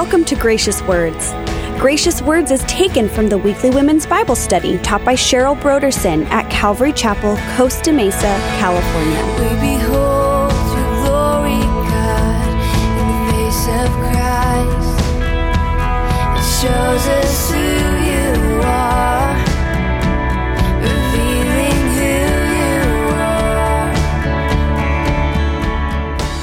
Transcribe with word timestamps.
welcome 0.00 0.24
to 0.24 0.34
Gracious 0.34 0.80
Words. 0.84 1.32
Gracious 1.78 2.22
Words 2.22 2.50
is 2.50 2.62
taken 2.62 3.06
from 3.06 3.28
the 3.28 3.36
weekly 3.36 3.68
women's 3.68 4.06
Bible 4.06 4.34
study 4.34 4.78
taught 4.78 5.04
by 5.04 5.12
Cheryl 5.12 5.54
Brodersen 5.60 6.24
at 6.30 6.50
Calvary 6.50 6.94
Chapel, 6.94 7.36
Costa 7.54 7.92
Mesa, 7.92 8.34
California. 8.56 9.22
We 9.34 9.50
behold 9.60 10.52
your 10.72 10.90
glory, 11.04 11.60
God, 11.92 12.48
in 12.96 13.06
the 13.12 13.20
face 13.30 13.68
of 13.76 13.92
Christ. 14.00 14.96
It 16.38 16.48
shows 16.62 17.04
us 17.20 17.50
who 17.50 17.68
you 18.08 18.32
are, 18.62 19.36
revealing 20.80 21.80
who 21.98 22.16
you 22.56 22.72
are. 23.18 23.92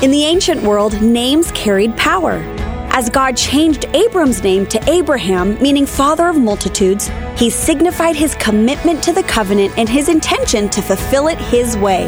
In 0.04 0.12
the 0.12 0.26
ancient 0.26 0.62
world, 0.62 1.02
names 1.02 1.52
carried 1.54 1.98
power. 1.98 2.38
As 2.98 3.12
God 3.12 3.38
changed 3.38 3.86
Abram's 3.94 4.42
name 4.42 4.66
to 4.66 4.90
Abraham, 4.90 5.62
meaning 5.62 5.86
father 5.86 6.30
of 6.30 6.36
multitudes, 6.36 7.12
he 7.36 7.52
signified 7.52 8.16
his 8.16 8.34
commitment 8.34 9.04
to 9.04 9.14
the 9.14 9.22
covenant 9.22 9.78
and 9.78 9.88
his 9.88 10.10
intention 10.10 10.68
to 10.70 10.82
fulfill 10.82 11.28
it 11.28 11.38
his 11.38 11.78
way. 11.78 12.08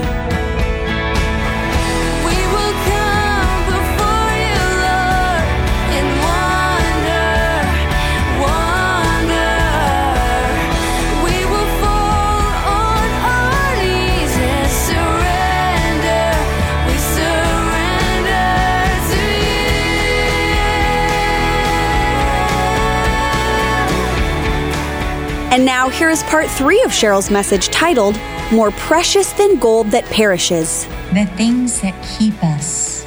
And 25.51 25.65
now 25.65 25.89
here 25.89 26.11
is 26.11 26.21
part 26.21 26.47
three 26.47 26.79
of 26.83 26.91
Cheryl's 26.91 27.31
message 27.31 27.69
titled, 27.69 28.15
More 28.51 28.69
Precious 28.69 29.33
Than 29.33 29.57
Gold 29.57 29.87
That 29.87 30.05
Perishes. 30.05 30.85
the 31.11 31.25
things 31.37 31.81
that 31.81 31.95
keep 32.19 32.43
us 32.43 33.03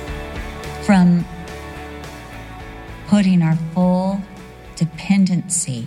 from 0.85 1.25
putting 3.07 3.43
our 3.43 3.55
full 3.73 4.21
dependency 4.75 5.87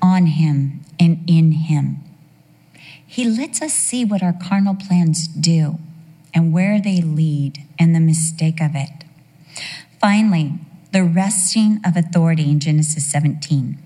on 0.00 0.26
Him 0.26 0.82
and 1.00 1.28
in 1.28 1.50
Him. 1.50 1.96
He 3.04 3.24
lets 3.24 3.60
us 3.60 3.72
see 3.74 4.04
what 4.04 4.22
our 4.22 4.32
carnal 4.40 4.76
plans 4.76 5.26
do 5.26 5.80
and 6.32 6.52
where 6.52 6.80
they 6.80 7.00
lead 7.00 7.64
and 7.80 7.96
the 7.96 8.00
mistake 8.00 8.60
of 8.60 8.76
it. 8.76 9.02
Finally, 10.00 10.52
the 10.92 11.02
resting 11.02 11.80
of 11.84 11.96
authority 11.96 12.48
in 12.48 12.60
Genesis 12.60 13.04
17. 13.06 13.83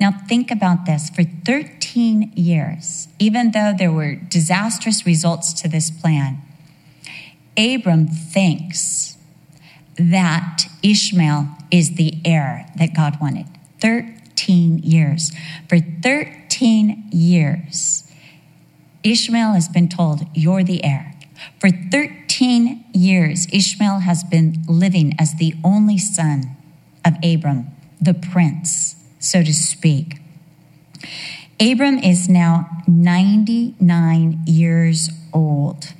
Now, 0.00 0.12
think 0.28 0.50
about 0.50 0.86
this. 0.86 1.10
For 1.10 1.24
13 1.24 2.32
years, 2.34 3.08
even 3.18 3.52
though 3.52 3.72
there 3.76 3.92
were 3.92 4.14
disastrous 4.14 5.06
results 5.06 5.52
to 5.62 5.68
this 5.68 5.90
plan, 5.90 6.42
Abram 7.56 8.06
thinks 8.06 9.16
that 9.96 10.64
Ishmael 10.82 11.48
is 11.70 11.94
the 11.94 12.18
heir 12.24 12.66
that 12.76 12.94
God 12.94 13.18
wanted. 13.20 13.46
13 13.80 14.78
years. 14.78 15.32
For 15.68 15.78
13 15.78 17.08
years, 17.10 18.04
Ishmael 19.02 19.54
has 19.54 19.68
been 19.68 19.88
told, 19.88 20.26
You're 20.34 20.64
the 20.64 20.84
heir. 20.84 21.14
For 21.60 21.70
13 21.70 22.84
years, 22.92 23.46
Ishmael 23.52 24.00
has 24.00 24.24
been 24.24 24.64
living 24.68 25.14
as 25.18 25.34
the 25.34 25.54
only 25.64 25.98
son 25.98 26.56
of 27.04 27.14
Abram, 27.22 27.68
the 28.00 28.14
prince, 28.14 28.96
so 29.28 29.42
to 29.42 29.52
speak. 29.52 30.18
Abram 31.60 31.98
is 31.98 32.28
now 32.28 32.82
99 32.86 34.42
years 34.46 35.10
old. 35.32 35.92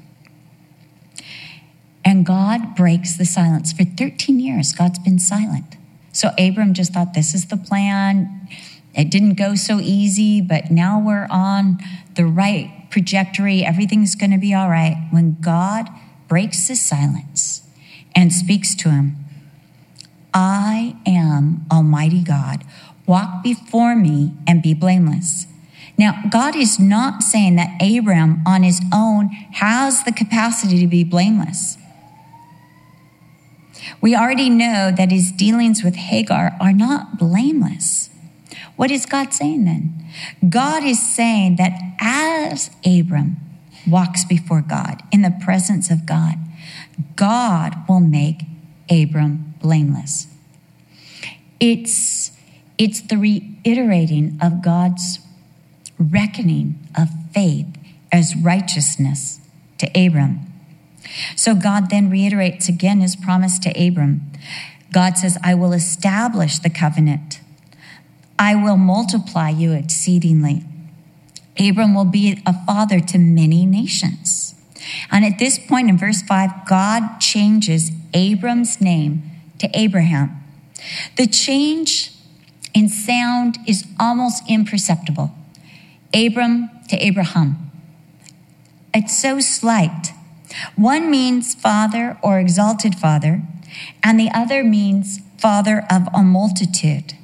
And 2.05 2.25
God 2.25 2.77
breaks 2.77 3.17
the 3.17 3.25
silence. 3.25 3.73
For 3.73 3.85
13 3.85 4.39
years, 4.39 4.73
God's 4.73 4.99
been 4.99 5.19
silent. 5.19 5.77
So 6.13 6.31
Abram 6.39 6.73
just 6.73 6.93
thought, 6.93 7.15
this 7.15 7.35
is 7.35 7.47
the 7.47 7.57
plan. 7.57 8.49
It 8.95 9.11
didn't 9.11 9.35
go 9.35 9.55
so 9.55 9.81
easy, 9.81 10.41
but 10.41 10.71
now 10.71 10.99
we're 10.99 11.27
on 11.31 11.79
the 12.15 12.25
right 12.25 12.87
trajectory. 12.91 13.65
Everything's 13.65 14.15
going 14.15 14.31
to 14.31 14.39
be 14.39 14.55
all 14.55 14.71
right. 14.71 15.09
When 15.11 15.37
God 15.41 15.89
breaks 16.29 16.69
the 16.69 16.77
silence 16.77 17.63
and 18.15 18.33
speaks 18.33 18.75
to 18.77 18.91
him, 18.91 19.17
I 20.33 20.97
am 21.07 21.67
Almighty 21.73 22.23
God. 22.23 22.63
Walk 23.07 23.43
before 23.43 23.95
me 23.95 24.33
and 24.47 24.63
be 24.63 24.75
blameless. 24.75 25.47
Now, 25.99 26.23
God 26.29 26.55
is 26.55 26.79
not 26.79 27.23
saying 27.23 27.57
that 27.57 27.81
Abram 27.81 28.43
on 28.47 28.63
his 28.63 28.81
own 28.93 29.29
has 29.53 30.05
the 30.05 30.13
capacity 30.13 30.79
to 30.81 30.87
be 30.87 31.05
blameless. 31.05 31.79
We 34.01 34.15
already 34.15 34.51
know 34.51 34.93
that 34.95 35.11
his 35.11 35.33
dealings 35.33 35.83
with 35.83 35.95
Hagar 35.95 36.57
are 36.61 36.73
not 36.73 37.19
blameless. 37.19 38.11
What 38.77 38.91
is 38.91 39.07
God 39.07 39.33
saying 39.33 39.65
then? 39.65 40.05
God 40.49 40.85
is 40.85 41.01
saying 41.01 41.57
that 41.57 41.73
as 41.99 42.71
Abram 42.85 43.37
walks 43.87 44.25
before 44.25 44.61
God 44.61 45.03
in 45.13 45.23
the 45.23 45.35
presence 45.45 45.91
of 45.91 46.05
God, 46.05 46.35
God 47.15 47.75
will 47.89 48.01
make 48.01 48.43
Abram 48.91 49.55
blameless. 49.63 50.27
It's, 51.59 52.33
it's 52.79 53.01
the 53.01 53.17
reiterating 53.17 54.39
of 54.43 54.63
God's 54.63 55.19
reckoning 55.99 56.79
of 56.97 57.09
faith 57.33 57.67
as 58.13 58.37
righteousness 58.37 59.41
to 59.79 59.87
Abram. 59.95 60.41
So 61.37 61.55
God 61.55 61.91
then 61.91 62.11
reiterates 62.11 62.69
again 62.69 63.01
his 63.01 63.17
promise 63.17 63.59
to 63.61 63.71
Abram. 63.71 64.23
God 64.93 65.17
says, 65.17 65.39
I 65.43 65.55
will 65.55 65.73
establish 65.73 66.59
the 66.59 66.71
covenant. 66.71 67.41
I 68.39 68.55
will 68.55 68.77
multiply 68.77 69.51
you 69.51 69.73
exceedingly. 69.73 70.65
Abram 71.59 71.95
will 71.95 72.05
be 72.05 72.43
a 72.45 72.67
father 72.67 73.01
to 73.01 73.19
many 73.19 73.65
nations. 73.65 74.55
And 75.11 75.25
at 75.25 75.39
this 75.39 75.59
point 75.59 75.89
in 75.89 75.99
verse 75.99 76.23
5, 76.23 76.67
God 76.67 77.19
changes 77.19 77.91
Abram's 78.13 78.81
name 78.81 79.23
to 79.59 79.71
Abraham. 79.75 80.43
The 81.17 81.27
change 81.27 82.13
in 82.77 82.91
sound 82.91 83.57
is 83.67 83.87
almost 83.99 84.43
imperceptible. 84.51 85.35
Abram 86.13 86.69
to 86.91 86.97
Abraham. 86.99 87.71
It's 88.93 89.17
so 89.17 89.41
slight. 89.41 90.13
One 90.77 91.11
means 91.11 91.55
father 91.55 92.19
or 92.23 92.39
exalted 92.39 92.95
father, 92.95 93.41
and 94.03 94.21
the 94.21 94.31
other 94.31 94.63
means 94.63 95.21
father 95.39 95.87
of 95.91 96.03
a 96.15 96.23
multitude. 96.23 97.15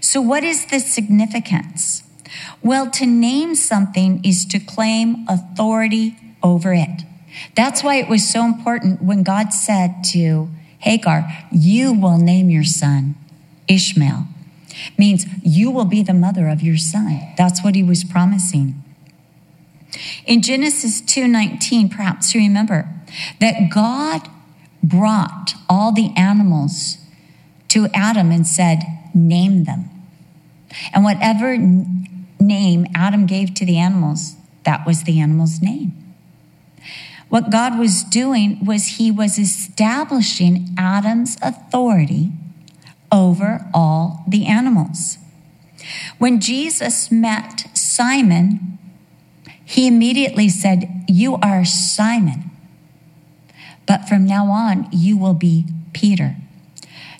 So, 0.00 0.20
what 0.20 0.44
is 0.44 0.66
the 0.66 0.78
significance? 0.78 2.04
Well, 2.62 2.88
to 2.92 3.06
name 3.06 3.56
something 3.56 4.20
is 4.24 4.46
to 4.46 4.60
claim 4.60 5.26
authority 5.28 6.16
over 6.40 6.72
it. 6.72 7.02
That's 7.56 7.82
why 7.82 7.96
it 7.96 8.08
was 8.08 8.28
so 8.28 8.44
important 8.44 9.02
when 9.02 9.24
God 9.24 9.52
said 9.52 10.04
to 10.12 10.48
Hagar, 10.78 11.28
You 11.50 11.92
will 11.92 12.18
name 12.18 12.48
your 12.48 12.64
son 12.64 13.16
Ishmael. 13.66 14.28
Means 14.96 15.26
you 15.42 15.70
will 15.70 15.84
be 15.84 16.02
the 16.02 16.14
mother 16.14 16.48
of 16.48 16.62
your 16.62 16.76
son. 16.76 17.20
That's 17.36 17.62
what 17.62 17.74
he 17.74 17.82
was 17.82 18.04
promising. 18.04 18.82
In 20.26 20.42
Genesis 20.42 21.00
2:19, 21.00 21.88
perhaps 21.88 22.34
you 22.34 22.40
remember 22.40 22.88
that 23.40 23.70
God 23.70 24.28
brought 24.82 25.54
all 25.68 25.92
the 25.92 26.12
animals 26.16 26.98
to 27.68 27.88
Adam 27.94 28.30
and 28.30 28.46
said, 28.46 28.84
"Name 29.14 29.64
them." 29.64 29.88
And 30.92 31.04
whatever 31.04 31.56
name 31.56 32.86
Adam 32.94 33.26
gave 33.26 33.54
to 33.54 33.64
the 33.64 33.78
animals, 33.78 34.36
that 34.64 34.86
was 34.86 35.02
the 35.02 35.20
animal's 35.20 35.62
name. 35.62 35.92
What 37.28 37.50
God 37.50 37.78
was 37.78 38.04
doing 38.04 38.64
was 38.64 38.98
he 38.98 39.10
was 39.10 39.38
establishing 39.38 40.74
Adam's 40.78 41.36
authority 41.42 42.32
over 43.10 43.66
all 43.72 44.24
the 44.26 44.46
animals. 44.46 45.18
When 46.18 46.40
Jesus 46.40 47.10
met 47.10 47.66
Simon, 47.76 48.78
he 49.64 49.86
immediately 49.86 50.48
said, 50.48 51.04
You 51.08 51.36
are 51.36 51.64
Simon, 51.64 52.50
but 53.86 54.08
from 54.08 54.26
now 54.26 54.46
on, 54.46 54.88
you 54.92 55.16
will 55.16 55.34
be 55.34 55.66
Peter. 55.92 56.36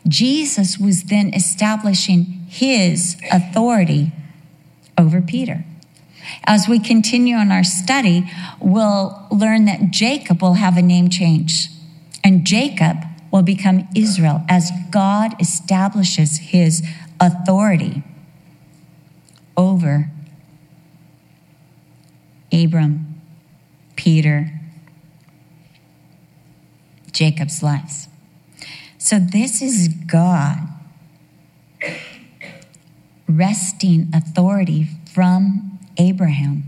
Jesus 0.07 0.79
was 0.79 1.05
then 1.05 1.35
establishing 1.35 2.25
his 2.49 3.17
authority 3.31 4.13
over 4.97 5.21
Peter. 5.21 5.65
As 6.45 6.69
we 6.69 6.79
continue 6.79 7.37
on 7.37 7.53
our 7.53 7.65
study, 7.65 8.31
we'll 8.61 9.27
learn 9.31 9.65
that 9.67 9.91
Jacob 9.91 10.43
will 10.43 10.55
have 10.55 10.77
a 10.77 10.83
name 10.83 11.11
change. 11.11 11.69
And 12.25 12.47
Jacob 12.47 12.97
will 13.31 13.43
become 13.43 13.89
Israel 13.95 14.45
as 14.49 14.71
God 14.91 15.41
establishes 15.41 16.39
his 16.39 16.83
authority 17.21 18.03
over 19.57 20.11
Abram, 22.53 23.21
Peter, 23.97 24.51
Jacob's 27.13 27.63
lives. 27.63 28.09
So 28.97 29.19
this 29.19 29.61
is 29.61 29.89
God 29.89 30.59
wresting 33.29 34.09
authority 34.15 34.87
from 35.13 35.79
Abraham 35.99 36.65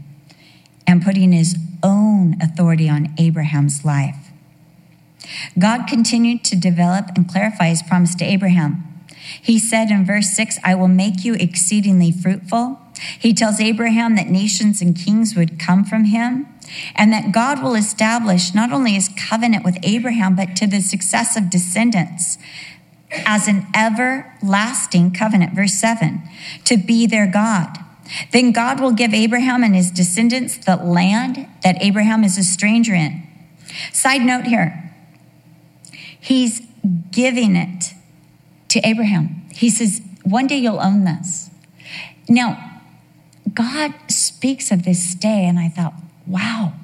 and 0.86 1.02
putting 1.02 1.32
his 1.32 1.56
own 1.82 2.36
authority 2.42 2.88
on 2.88 3.14
Abraham's 3.18 3.84
life. 3.84 4.19
God 5.58 5.86
continued 5.86 6.44
to 6.44 6.56
develop 6.56 7.06
and 7.16 7.28
clarify 7.28 7.68
his 7.68 7.82
promise 7.82 8.14
to 8.16 8.24
Abraham. 8.24 8.86
He 9.40 9.58
said 9.58 9.90
in 9.90 10.04
verse 10.04 10.30
6, 10.30 10.58
I 10.64 10.74
will 10.74 10.88
make 10.88 11.24
you 11.24 11.34
exceedingly 11.34 12.10
fruitful. 12.10 12.80
He 13.18 13.32
tells 13.32 13.60
Abraham 13.60 14.16
that 14.16 14.28
nations 14.28 14.82
and 14.82 14.96
kings 14.96 15.34
would 15.34 15.58
come 15.58 15.84
from 15.84 16.04
him 16.04 16.46
and 16.94 17.12
that 17.12 17.32
God 17.32 17.62
will 17.62 17.74
establish 17.74 18.54
not 18.54 18.72
only 18.72 18.92
his 18.92 19.08
covenant 19.08 19.64
with 19.64 19.78
Abraham, 19.82 20.36
but 20.36 20.56
to 20.56 20.66
the 20.66 20.80
successive 20.80 21.50
descendants 21.50 22.38
as 23.26 23.48
an 23.48 23.66
everlasting 23.74 25.12
covenant. 25.12 25.54
Verse 25.54 25.74
7 25.74 26.22
to 26.64 26.76
be 26.76 27.06
their 27.06 27.26
God. 27.26 27.78
Then 28.32 28.52
God 28.52 28.80
will 28.80 28.92
give 28.92 29.14
Abraham 29.14 29.62
and 29.62 29.74
his 29.74 29.90
descendants 29.90 30.56
the 30.56 30.76
land 30.76 31.48
that 31.62 31.80
Abraham 31.80 32.24
is 32.24 32.36
a 32.38 32.44
stranger 32.44 32.94
in. 32.94 33.22
Side 33.92 34.22
note 34.22 34.46
here, 34.46 34.89
he's 36.20 36.62
giving 37.10 37.56
it 37.56 37.94
to 38.68 38.80
Abraham. 38.80 39.42
He 39.52 39.70
says, 39.70 40.00
One 40.24 40.46
day 40.46 40.58
you'll 40.58 40.80
own 40.80 41.04
this. 41.04 41.50
Now, 42.28 42.80
God 43.52 43.94
speaks 44.08 44.70
of 44.70 44.84
this 44.84 45.14
day, 45.14 45.44
and 45.44 45.58
I 45.58 45.68
thought, 45.68 45.94
wow. 46.26 46.74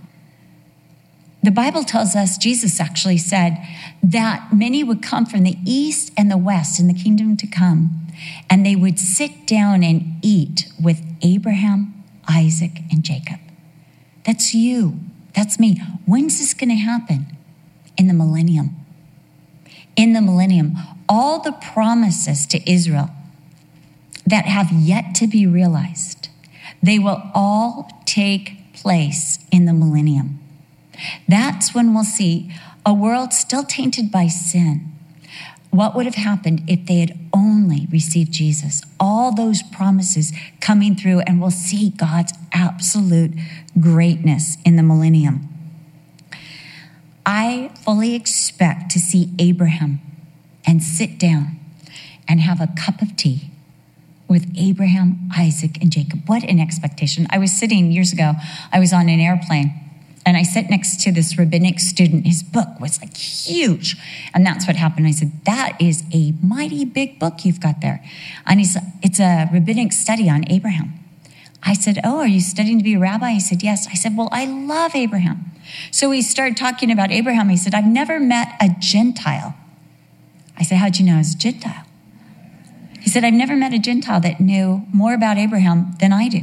The 1.43 1.53
Bible 1.53 1.85
tells 1.85 2.17
us, 2.17 2.37
Jesus 2.37 2.81
actually 2.81 3.19
said, 3.19 3.57
that 4.03 4.53
many 4.53 4.83
would 4.83 5.03
come 5.03 5.27
from 5.27 5.45
the 5.45 5.57
east 5.65 6.13
and 6.17 6.31
the 6.31 6.37
west 6.37 6.81
in 6.81 6.89
the 6.89 6.95
kingdom 6.95 7.37
to 7.37 7.47
come, 7.47 8.09
and 8.51 8.67
they 8.67 8.75
would 8.75 8.99
sit 8.99 9.47
down 9.47 9.85
and 9.85 10.17
eat 10.23 10.67
with 10.83 11.03
Abraham, 11.23 12.05
Isaac, 12.29 12.81
and 12.91 13.05
Jacob. 13.05 13.39
That's 14.25 14.55
you. 14.55 14.99
That's 15.35 15.61
me. 15.61 15.81
When's 16.07 16.39
this 16.39 16.55
going 16.55 16.71
to 16.71 16.77
happen? 16.77 17.37
In 17.97 18.09
the 18.09 18.15
millennium. 18.15 18.75
In 19.97 20.13
the 20.13 20.21
millennium, 20.21 20.77
all 21.09 21.41
the 21.41 21.53
promises 21.53 22.47
to 22.47 22.71
Israel 22.71 23.11
that 24.27 24.45
have 24.45 24.71
yet 24.73 25.15
to 25.17 25.27
be 25.27 25.47
realized, 25.47 26.29
they 26.83 26.99
will 26.99 27.23
all 27.35 28.03
take 28.05 28.73
place 28.75 29.39
in 29.51 29.65
the 29.65 29.73
millennium. 29.73 30.39
That's 31.27 31.75
when 31.75 31.95
we'll 31.95 32.05
see 32.05 32.53
a 32.85 32.93
world 32.93 33.33
still 33.33 33.65
tainted 33.65 34.11
by 34.13 34.29
sin. 34.29 34.93
What 35.71 35.95
would 35.95 36.07
have 36.07 36.15
happened 36.15 36.63
if 36.69 36.87
they 36.87 37.01
had 37.01 37.19
only 37.35 37.87
received 37.91 38.33
Jesus? 38.33 38.83
All 38.99 39.35
those 39.35 39.63
promises 39.63 40.33
coming 40.61 40.95
through, 40.95 41.21
and 41.21 41.41
we'll 41.41 41.51
see 41.51 41.91
God's 41.91 42.33
absolute 42.53 43.33
greatness 43.79 44.57
in 44.65 44.77
the 44.77 44.83
millennium. 44.83 45.49
I 47.27 47.73
fully 47.85 48.15
expect 48.15 48.91
to 48.93 49.01
see 49.01 49.31
Abraham 49.39 50.01
and 50.65 50.83
sit 50.83 51.19
down 51.19 51.59
and 52.29 52.41
have 52.41 52.61
a 52.61 52.69
cup 52.69 53.03
of 53.03 53.17
tea 53.17 53.51
with 54.29 54.53
Abraham, 54.57 55.29
Isaac, 55.37 55.81
and 55.81 55.91
Jacob. 55.91 56.23
What 56.27 56.45
an 56.45 56.61
expectation. 56.61 57.27
I 57.31 57.39
was 57.39 57.53
sitting 57.53 57.91
years 57.91 58.13
ago, 58.13 58.35
I 58.73 58.79
was 58.79 58.93
on 58.93 59.09
an 59.09 59.21
airplane 59.21 59.75
and 60.25 60.37
I 60.37 60.43
sat 60.43 60.69
next 60.71 61.01
to 61.03 61.13
this 61.13 61.39
rabbinic 61.39 61.79
student. 61.79 62.27
His 62.27 62.43
book 62.43 62.81
was 62.81 63.01
like 63.01 63.17
huge. 63.17 63.97
And 64.35 64.45
that's 64.45 64.67
what 64.67 64.75
happened. 64.75 65.07
I 65.07 65.13
said, 65.13 65.33
That 65.45 65.77
is 65.81 66.03
a 66.13 66.33
mighty 66.43 66.85
big 66.85 67.21
book 67.21 67.45
you've 67.45 67.61
got 67.61 67.81
there. 67.81 68.05
And 68.45 68.59
he 68.59 68.67
said, 68.67 68.83
it's 69.03 69.21
a 69.21 69.49
rabbinic 69.53 69.93
study 69.93 70.29
on 70.29 70.45
Abraham. 70.51 70.95
I 71.63 71.75
said, 71.75 72.01
Oh, 72.03 72.19
are 72.19 72.27
you 72.27 72.41
studying 72.41 72.79
to 72.79 72.85
be 72.85 72.95
a 72.95 72.99
rabbi? 72.99 73.33
He 73.33 73.41
said, 73.41 73.63
Yes. 73.63 73.87
I 73.89 73.95
said, 73.95 74.17
Well, 74.17 74.29
I 74.33 74.47
love 74.47 74.97
Abraham. 74.97 75.53
So 75.91 76.11
we 76.11 76.23
started 76.23 76.57
talking 76.57 76.91
about 76.91 77.11
Abraham. 77.11 77.49
He 77.49 77.57
said, 77.57 77.75
I've 77.75 77.87
never 77.87 78.21
met 78.21 78.49
a 78.61 78.69
Gentile. 78.79 79.55
I 80.59 80.63
said, 80.63 80.79
How'd 80.79 80.99
you 80.99 81.07
know 81.07 81.17
he's 81.17 81.35
a 81.35 81.39
Gentile? 81.39 81.85
He 83.01 83.11
said, 83.11 83.25
I've 83.25 83.35
never 83.35 83.57
met 83.57 83.73
a 83.73 83.79
Gentile 83.79 84.21
that 84.21 84.41
knew 84.41 84.85
more 84.93 85.15
about 85.15 85.39
Abraham 85.39 85.95
than 86.01 86.13
I 86.13 86.29
do. 86.29 86.43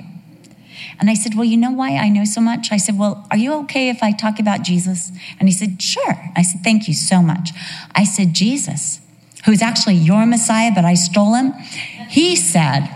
And 1.00 1.10
I 1.10 1.14
said, 1.14 1.36
Well, 1.36 1.46
you 1.46 1.58
know 1.58 1.72
why 1.72 1.98
I 1.98 2.10
know 2.10 2.26
so 2.26 2.42
much? 2.42 2.72
I 2.72 2.78
said, 2.78 2.98
Well, 2.98 3.28
are 3.32 3.38
you 3.38 3.54
okay 3.62 3.90
if 3.90 4.02
I 4.04 4.12
talk 4.12 4.40
about 4.40 4.62
Jesus? 4.62 5.12
And 5.40 5.50
he 5.50 5.54
said, 5.54 5.82
Sure. 5.82 6.32
I 6.36 6.42
said, 6.42 6.62
Thank 6.64 6.88
you 6.88 6.94
so 6.94 7.22
much. 7.22 7.50
I 7.94 8.04
said, 8.04 8.34
Jesus, 8.34 9.00
who's 9.46 9.62
actually 9.62 9.96
your 9.96 10.26
Messiah, 10.26 10.72
but 10.74 10.86
I 10.86 10.94
stole 10.94 11.34
him, 11.34 11.54
he 12.10 12.36
said 12.36 12.88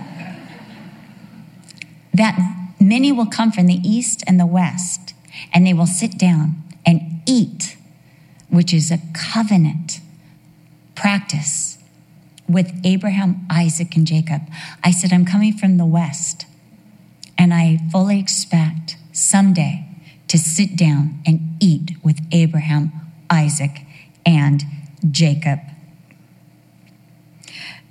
that 2.14 2.38
many 2.80 3.12
will 3.12 3.26
come 3.26 3.52
from 3.52 3.68
the 3.68 3.80
east 3.84 4.24
and 4.28 4.40
the 4.40 4.46
west, 4.46 5.14
and 5.54 5.66
they 5.66 5.74
will 5.74 5.88
sit 5.88 6.18
down 6.18 6.56
and 6.86 7.22
eat, 7.26 7.78
which 8.50 8.74
is 8.74 8.92
a 8.92 9.00
covenant 9.14 10.00
practice 10.96 11.78
with 12.48 12.72
Abraham, 12.84 13.46
Isaac, 13.50 13.96
and 13.96 14.08
Jacob. 14.08 14.42
I 14.84 14.92
said, 14.92 15.12
I'm 15.12 15.26
coming 15.26 15.54
from 15.54 15.78
the 15.78 15.86
west. 15.86 16.46
And 17.38 17.54
I 17.54 17.80
fully 17.92 18.20
expect 18.20 18.98
someday 19.12 19.86
to 20.28 20.38
sit 20.38 20.76
down 20.76 21.20
and 21.26 21.56
eat 21.60 21.92
with 22.04 22.20
Abraham, 22.32 22.92
Isaac, 23.30 23.82
and 24.26 24.64
Jacob. 25.12 25.60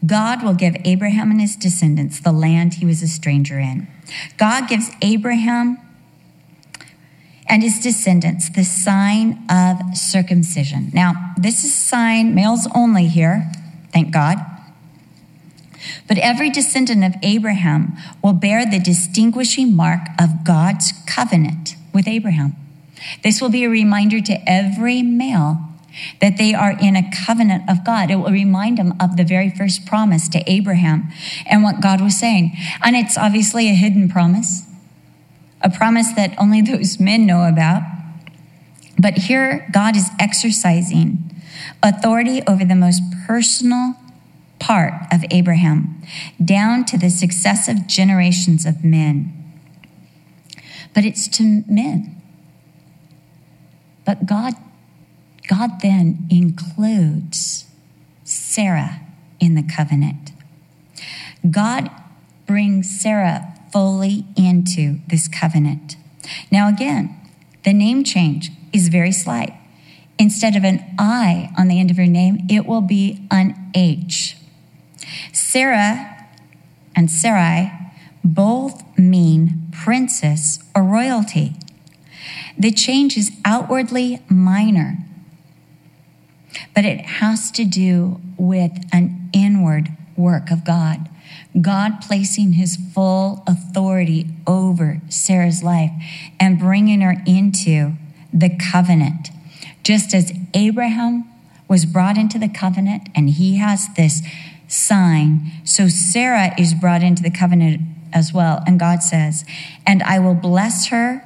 God 0.05 0.43
will 0.43 0.55
give 0.55 0.77
Abraham 0.85 1.31
and 1.31 1.41
his 1.41 1.57
descendants 1.57 2.21
the 2.21 2.33
land 2.33 2.75
he 2.75 2.87
was 2.87 3.03
a 3.03 3.09
stranger 3.09 3.59
in. 3.59 3.89
God 4.37 4.69
gives 4.69 4.91
Abraham 5.01 5.79
and 7.49 7.63
his 7.63 7.79
descendants 7.79 8.51
the 8.51 8.65
sign 8.65 9.45
of 9.49 9.97
circumcision. 9.97 10.91
Now, 10.93 11.35
this 11.37 11.65
is 11.65 11.73
a 11.73 11.77
sign, 11.77 12.35
males 12.35 12.69
only 12.75 13.07
here, 13.07 13.51
thank 13.93 14.13
God. 14.13 14.39
But 16.09 16.19
every 16.19 16.51
descendant 16.51 17.05
of 17.05 17.15
Abraham 17.23 17.97
will 18.23 18.33
bear 18.33 18.69
the 18.69 18.81
distinguishing 18.81 19.75
mark 19.75 20.01
of 20.21 20.45
God's 20.45 20.93
covenant 21.07 21.77
with 21.93 22.09
Abraham. 22.09 22.57
This 23.23 23.41
will 23.41 23.51
be 23.51 23.65
a 23.65 23.71
reminder 23.71 24.21
to 24.21 24.51
every 24.51 25.03
male 25.03 25.59
that 26.21 26.37
they 26.37 26.55
are 26.55 26.77
in 26.79 26.97
a 26.97 27.11
covenant 27.11 27.69
of 27.69 27.85
God. 27.85 28.11
It 28.11 28.17
will 28.17 28.31
remind 28.31 28.79
them 28.79 28.95
of 29.01 29.17
the 29.17 29.25
very 29.25 29.51
first 29.51 29.87
promise 29.87 30.29
to 30.31 30.51
Abraham 30.51 31.09
and 31.47 31.63
what 31.63 31.81
God 31.81 32.01
was 32.01 32.19
saying. 32.19 32.53
And 32.83 32.97
it's 32.97 33.17
obviously 33.17 33.69
a 33.71 33.75
hidden 33.75 34.09
promise, 34.09 34.63
a 35.61 35.71
promise 35.71 36.13
that 36.13 36.35
only 36.39 36.63
those 36.63 37.01
men 37.01 37.27
know 37.27 37.45
about. 37.45 37.83
But 38.99 39.15
here, 39.15 39.69
God 39.73 39.97
is 39.97 40.11
exercising 40.19 41.19
authority 41.83 42.43
over 42.47 42.65
the 42.65 42.75
most 42.75 43.03
personal 43.27 43.95
part 44.59 44.95
of 45.13 45.25
Abraham, 45.31 46.03
down 46.43 46.85
to 46.87 46.99
the 46.99 47.11
successive 47.11 47.87
generations 47.87 48.65
of 48.65 48.85
men. 48.85 49.33
But 50.95 51.05
it's 51.05 51.29
to 51.29 51.63
men. 51.69 52.21
But 54.05 54.25
God, 54.25 54.55
God 55.47 55.83
then 55.83 56.27
includes 56.31 57.67
Sarah 58.25 59.01
in 59.41 59.55
the 59.55 59.63
covenant. 59.63 60.33
God 61.51 61.91
brings 62.47 63.01
Sarah 63.01 63.56
fully 63.73 64.25
into 64.37 65.01
this 65.09 65.29
covenant. 65.29 65.97
Now, 66.51 66.69
again, 66.69 67.15
the 67.65 67.73
name 67.73 68.05
change 68.05 68.51
is 68.73 68.89
very 68.89 69.13
slight. 69.13 69.53
Instead 70.19 70.57
of 70.57 70.65
an 70.65 70.83
I 70.99 71.51
on 71.59 71.69
the 71.69 71.79
end 71.79 71.91
of 71.91 71.97
her 71.97 72.07
name, 72.07 72.47
it 72.49 72.67
will 72.67 72.81
be 72.81 73.27
an 73.31 73.71
H. 73.75 74.37
Sarah 75.33 76.27
and 76.95 77.11
Sarai 77.11 77.73
both 78.25 78.83
mean 78.99 79.69
princess 79.73 80.59
or 80.75 80.83
royalty. 80.83 81.55
The 82.59 82.73
change 82.73 83.17
is 83.17 83.31
outwardly 83.45 84.23
minor, 84.29 84.99
but 86.75 86.85
it 86.85 87.01
has 87.03 87.51
to 87.53 87.65
do 87.65 88.21
with 88.39 88.73
an 88.93 89.31
inward 89.33 89.91
work 90.17 90.51
of 90.51 90.65
God. 90.65 91.09
God 91.61 92.01
placing 92.01 92.53
his 92.53 92.77
full 92.77 93.43
authority 93.47 94.27
over 94.47 95.01
Sarah's 95.09 95.63
life 95.63 95.91
and 96.39 96.59
bringing 96.59 97.01
her 97.01 97.23
into 97.27 97.93
the 98.33 98.51
covenant. 98.51 99.31
Just 99.83 100.15
as 100.15 100.33
Abraham 100.53 101.25
was 101.69 101.87
brought 101.87 102.19
into 102.19 102.39
the 102.39 102.49
covenant, 102.49 103.09
and 103.15 103.31
he 103.31 103.57
has 103.57 103.89
this 103.97 104.23
sign. 104.69 105.51
So 105.65 105.89
Sarah 105.89 106.53
is 106.59 106.75
brought 106.75 107.03
into 107.03 107.23
the 107.23 107.31
covenant 107.31 107.81
as 108.13 108.33
well. 108.33 108.63
And 108.67 108.79
God 108.79 109.03
says, 109.03 109.45
And 109.87 110.03
I 110.03 110.19
will 110.19 110.35
bless 110.35 110.89
her 110.89 111.23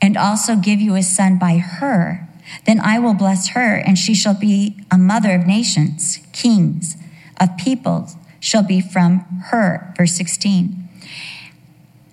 and 0.00 0.16
also 0.16 0.56
give 0.56 0.80
you 0.80 0.94
a 0.94 1.02
son 1.02 1.38
by 1.38 1.58
her. 1.58 2.26
Then 2.64 2.80
I 2.80 2.98
will 2.98 3.14
bless 3.14 3.50
her, 3.50 3.76
and 3.76 3.98
she 3.98 4.14
shall 4.14 4.34
be 4.34 4.76
a 4.90 4.98
mother 4.98 5.34
of 5.34 5.46
nations, 5.46 6.18
kings 6.32 6.96
of 7.40 7.56
peoples 7.56 8.16
shall 8.38 8.62
be 8.62 8.80
from 8.80 9.20
her. 9.50 9.94
Verse 9.96 10.12
16. 10.12 10.88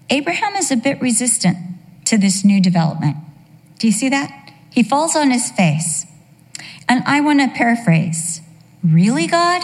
Abraham 0.09 0.55
is 0.55 0.71
a 0.71 0.77
bit 0.77 1.01
resistant 1.01 1.57
to 2.05 2.17
this 2.17 2.45
new 2.45 2.61
development. 2.61 3.17
Do 3.79 3.87
you 3.87 3.93
see 3.93 4.09
that? 4.09 4.51
He 4.71 4.83
falls 4.83 5.15
on 5.15 5.31
his 5.31 5.51
face. 5.51 6.05
And 6.87 7.03
I 7.05 7.19
want 7.21 7.41
to 7.41 7.47
paraphrase 7.49 8.41
Really, 8.83 9.27
God? 9.27 9.63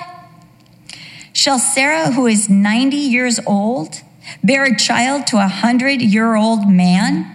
Shall 1.32 1.60
Sarah, 1.60 2.12
who 2.12 2.28
is 2.28 2.50
90 2.50 2.98
years 2.98 3.40
old, 3.46 4.02
bear 4.44 4.66
a 4.66 4.76
child 4.76 5.28
to 5.28 5.38
a 5.38 5.50
100 5.50 6.02
year 6.02 6.36
old 6.36 6.68
man? 6.68 7.30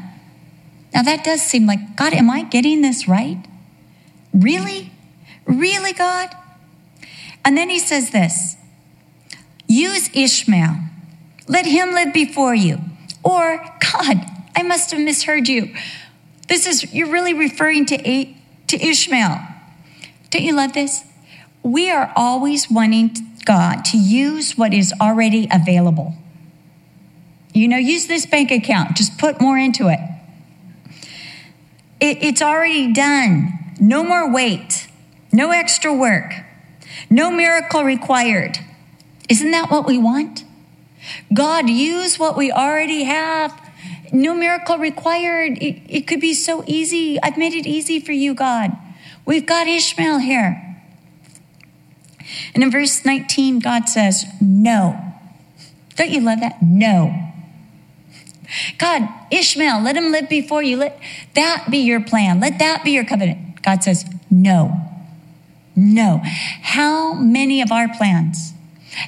Now 0.95 1.03
that 1.03 1.25
does 1.25 1.43
seem 1.43 1.67
like, 1.67 1.97
God, 1.97 2.13
am 2.13 2.31
I 2.31 2.43
getting 2.43 2.83
this 2.83 3.09
right? 3.09 3.45
Really? 4.33 4.93
Really, 5.47 5.93
God? 5.93 6.35
And 7.45 7.57
then 7.57 7.71
he 7.71 7.79
says 7.79 8.11
this 8.11 8.57
use 9.67 10.11
Ishmael, 10.15 10.77
let 11.47 11.67
him 11.67 11.93
live 11.93 12.13
before 12.13 12.55
you. 12.55 12.79
Or, 13.23 13.59
God, 13.93 14.25
I 14.57 14.63
must 14.63 14.91
have 14.91 15.01
misheard 15.01 15.49
you. 15.49 15.75
This 16.49 16.67
is, 16.67 16.95
you're 16.95 17.11
really 17.11 17.35
referring 17.35 17.85
to, 17.87 17.97
to 18.69 18.77
Ishmael. 18.77 19.41
Don't 20.31 20.43
you 20.43 20.55
love 20.55 20.73
this? 20.73 21.05
We 21.63 21.91
are 21.91 22.13
always 22.17 22.71
wanting 22.71 23.17
God 23.45 23.85
to 23.87 23.99
use 23.99 24.57
what 24.57 24.73
is 24.73 24.93
already 25.01 25.49
available. 25.51 26.15
You 27.55 27.69
know, 27.69 27.77
use 27.77 28.07
this 28.07 28.27
bank 28.27 28.51
account, 28.51 28.97
just 28.97 29.19
put 29.19 29.41
more 29.41 29.59
into 29.59 29.89
it. 29.89 30.01
it 32.01 32.23
it's 32.23 32.43
already 32.43 32.93
done. 32.93 33.55
No 33.81 34.03
more 34.03 34.33
wait, 34.33 34.89
no 35.33 35.51
extra 35.51 35.93
work, 35.93 36.33
no 37.11 37.31
miracle 37.31 37.85
required. 37.85 38.59
Isn't 39.29 39.51
that 39.51 39.71
what 39.71 39.87
we 39.87 39.99
want? 39.99 40.45
God, 41.33 41.69
use 41.69 42.19
what 42.19 42.37
we 42.37 42.51
already 42.51 43.05
have. 43.05 43.59
No 44.13 44.35
miracle 44.35 44.79
required. 44.79 45.59
It, 45.59 45.83
it 45.89 46.07
could 46.07 46.21
be 46.21 46.35
so 46.35 46.65
easy. 46.67 47.21
I've 47.23 47.37
made 47.37 47.53
it 47.53 47.67
easy 47.67 48.01
for 48.01 48.13
you, 48.13 48.35
God. 48.35 48.73
We've 49.25 49.47
got 49.47 49.67
Ishmael 49.67 50.19
here. 50.19 50.65
And 52.55 52.63
in 52.63 52.71
verse 52.71 53.05
19, 53.05 53.59
God 53.61 53.89
says, 53.89 54.25
No. 54.41 54.99
Don't 55.97 56.11
you 56.11 56.21
love 56.21 56.41
that? 56.41 56.63
No. 56.63 57.33
God, 58.79 59.09
Ishmael, 59.31 59.83
let 59.83 59.97
him 59.97 60.11
live 60.11 60.29
before 60.29 60.63
you. 60.63 60.79
Let 60.79 60.99
that 61.35 61.67
be 61.71 61.79
your 61.79 62.01
plan. 62.01 62.41
Let 62.41 62.59
that 62.59 62.85
be 62.85 62.93
your 62.93 63.05
covenant. 63.05 63.63
God 63.63 63.83
says, 63.83 64.05
No. 64.31 64.88
No. 65.79 66.21
How 66.25 67.15
many 67.15 67.63
of 67.63 67.71
our 67.71 67.89
plans 67.89 68.53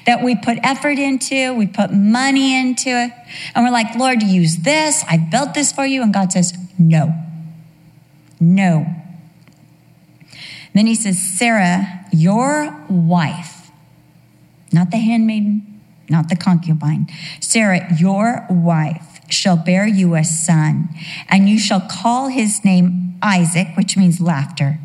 that 0.06 0.22
we 0.22 0.36
put 0.36 0.58
effort 0.62 0.98
into, 0.98 1.52
we 1.54 1.66
put 1.66 1.92
money 1.92 2.56
into 2.56 2.90
it, 2.90 3.10
and 3.54 3.64
we're 3.64 3.72
like, 3.72 3.96
Lord, 3.96 4.22
use 4.22 4.58
this. 4.58 5.04
I 5.08 5.16
built 5.16 5.54
this 5.54 5.72
for 5.72 5.84
you. 5.84 6.00
And 6.02 6.14
God 6.14 6.32
says, 6.32 6.52
No. 6.78 7.12
No. 8.38 8.86
Then 10.74 10.86
he 10.86 10.94
says, 10.94 11.18
Sarah, 11.18 12.06
your 12.12 12.84
wife, 12.88 13.72
not 14.72 14.92
the 14.92 14.98
handmaiden, 14.98 15.80
not 16.08 16.28
the 16.28 16.36
concubine, 16.36 17.08
Sarah, 17.40 17.92
your 17.98 18.46
wife 18.48 19.20
shall 19.28 19.56
bear 19.56 19.86
you 19.86 20.14
a 20.14 20.22
son, 20.22 20.88
and 21.28 21.48
you 21.48 21.58
shall 21.58 21.80
call 21.80 22.28
his 22.28 22.64
name 22.64 23.18
Isaac, 23.20 23.76
which 23.76 23.96
means 23.96 24.20
laughter. 24.20 24.78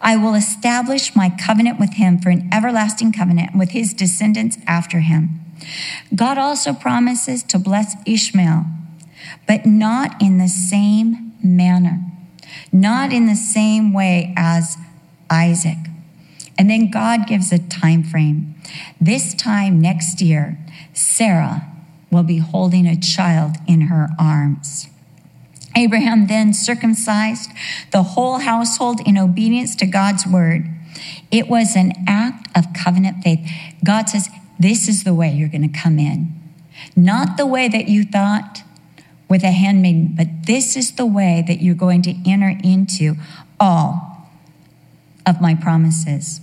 I 0.00 0.16
will 0.16 0.34
establish 0.34 1.14
my 1.14 1.30
covenant 1.30 1.78
with 1.78 1.94
him 1.94 2.18
for 2.18 2.30
an 2.30 2.48
everlasting 2.52 3.12
covenant 3.12 3.56
with 3.56 3.70
his 3.70 3.92
descendants 3.92 4.58
after 4.66 5.00
him. 5.00 5.40
God 6.14 6.38
also 6.38 6.72
promises 6.72 7.42
to 7.44 7.58
bless 7.58 7.94
Ishmael, 8.06 8.64
but 9.46 9.66
not 9.66 10.20
in 10.20 10.38
the 10.38 10.48
same 10.48 11.32
manner, 11.42 12.00
not 12.72 13.12
in 13.12 13.26
the 13.26 13.36
same 13.36 13.92
way 13.92 14.32
as 14.36 14.76
Isaac. 15.30 15.78
And 16.58 16.68
then 16.68 16.90
God 16.90 17.26
gives 17.26 17.52
a 17.52 17.58
time 17.58 18.02
frame. 18.02 18.54
This 19.00 19.34
time 19.34 19.80
next 19.80 20.20
year, 20.20 20.58
Sarah 20.92 21.66
will 22.10 22.22
be 22.22 22.38
holding 22.38 22.86
a 22.86 23.00
child 23.00 23.56
in 23.66 23.82
her 23.82 24.08
arms. 24.18 24.88
Abraham 25.76 26.26
then 26.26 26.52
circumcised 26.52 27.50
the 27.92 28.02
whole 28.02 28.38
household 28.38 29.00
in 29.06 29.16
obedience 29.16 29.76
to 29.76 29.86
God's 29.86 30.26
word. 30.26 30.64
It 31.30 31.48
was 31.48 31.76
an 31.76 31.92
act 32.06 32.48
of 32.56 32.72
covenant 32.72 33.22
faith. 33.22 33.48
God 33.84 34.08
says, 34.08 34.28
This 34.58 34.88
is 34.88 35.04
the 35.04 35.14
way 35.14 35.32
you're 35.32 35.48
going 35.48 35.70
to 35.70 35.78
come 35.78 35.98
in. 35.98 36.34
Not 36.96 37.36
the 37.36 37.46
way 37.46 37.68
that 37.68 37.88
you 37.88 38.04
thought 38.04 38.62
with 39.28 39.44
a 39.44 39.52
handmaiden, 39.52 40.14
but 40.16 40.26
this 40.46 40.76
is 40.76 40.92
the 40.92 41.06
way 41.06 41.44
that 41.46 41.62
you're 41.62 41.74
going 41.74 42.02
to 42.02 42.14
enter 42.28 42.58
into 42.64 43.14
all 43.60 44.28
of 45.24 45.40
my 45.40 45.54
promises. 45.54 46.40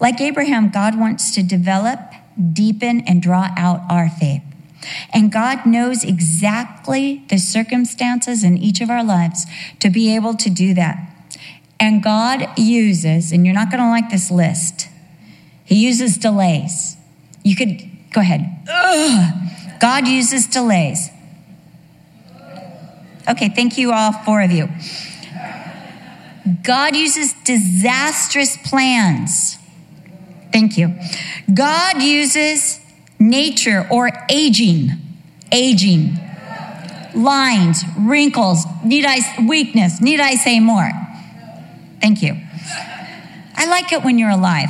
Like 0.00 0.20
Abraham, 0.20 0.70
God 0.70 0.98
wants 0.98 1.34
to 1.34 1.42
develop, 1.42 1.98
deepen, 2.52 3.02
and 3.02 3.20
draw 3.20 3.50
out 3.56 3.82
our 3.90 4.08
faith. 4.08 4.42
And 5.12 5.32
God 5.32 5.66
knows 5.66 6.04
exactly 6.04 7.24
the 7.28 7.38
circumstances 7.38 8.42
in 8.44 8.58
each 8.58 8.80
of 8.80 8.90
our 8.90 9.04
lives 9.04 9.46
to 9.80 9.90
be 9.90 10.14
able 10.14 10.34
to 10.34 10.50
do 10.50 10.74
that. 10.74 11.08
And 11.78 12.02
God 12.02 12.46
uses, 12.56 13.32
and 13.32 13.44
you're 13.44 13.54
not 13.54 13.70
going 13.70 13.82
to 13.82 13.88
like 13.88 14.10
this 14.10 14.30
list, 14.30 14.88
He 15.64 15.76
uses 15.76 16.16
delays. 16.16 16.96
You 17.44 17.56
could 17.56 17.82
go 18.12 18.20
ahead. 18.20 18.46
Ugh. 18.68 19.34
God 19.80 20.06
uses 20.06 20.46
delays. 20.46 21.10
Okay, 23.28 23.48
thank 23.48 23.78
you 23.78 23.92
all, 23.92 24.12
four 24.12 24.42
of 24.42 24.50
you. 24.50 24.68
God 26.64 26.96
uses 26.96 27.34
disastrous 27.44 28.56
plans. 28.56 29.58
Thank 30.52 30.76
you. 30.76 30.94
God 31.52 32.02
uses 32.02 32.80
nature 33.30 33.86
or 33.90 34.10
aging, 34.28 34.90
aging, 35.50 36.18
lines, 37.14 37.84
wrinkles, 37.98 38.64
need 38.84 39.04
I, 39.06 39.20
weakness, 39.46 40.00
need 40.00 40.20
I 40.20 40.34
say 40.34 40.60
more? 40.60 40.90
Thank 42.00 42.22
you. 42.22 42.36
I 43.54 43.66
like 43.66 43.92
it 43.92 44.02
when 44.02 44.18
you're 44.18 44.30
alive. 44.30 44.68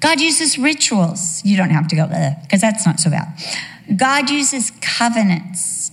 God 0.00 0.20
uses 0.20 0.58
rituals. 0.58 1.44
You 1.44 1.56
don't 1.56 1.70
have 1.70 1.88
to 1.88 1.96
go 1.96 2.02
uh, 2.02 2.34
because 2.42 2.60
that's 2.60 2.86
not 2.86 3.00
so 3.00 3.10
bad. 3.10 3.28
God 3.96 4.30
uses 4.30 4.70
covenants 4.80 5.90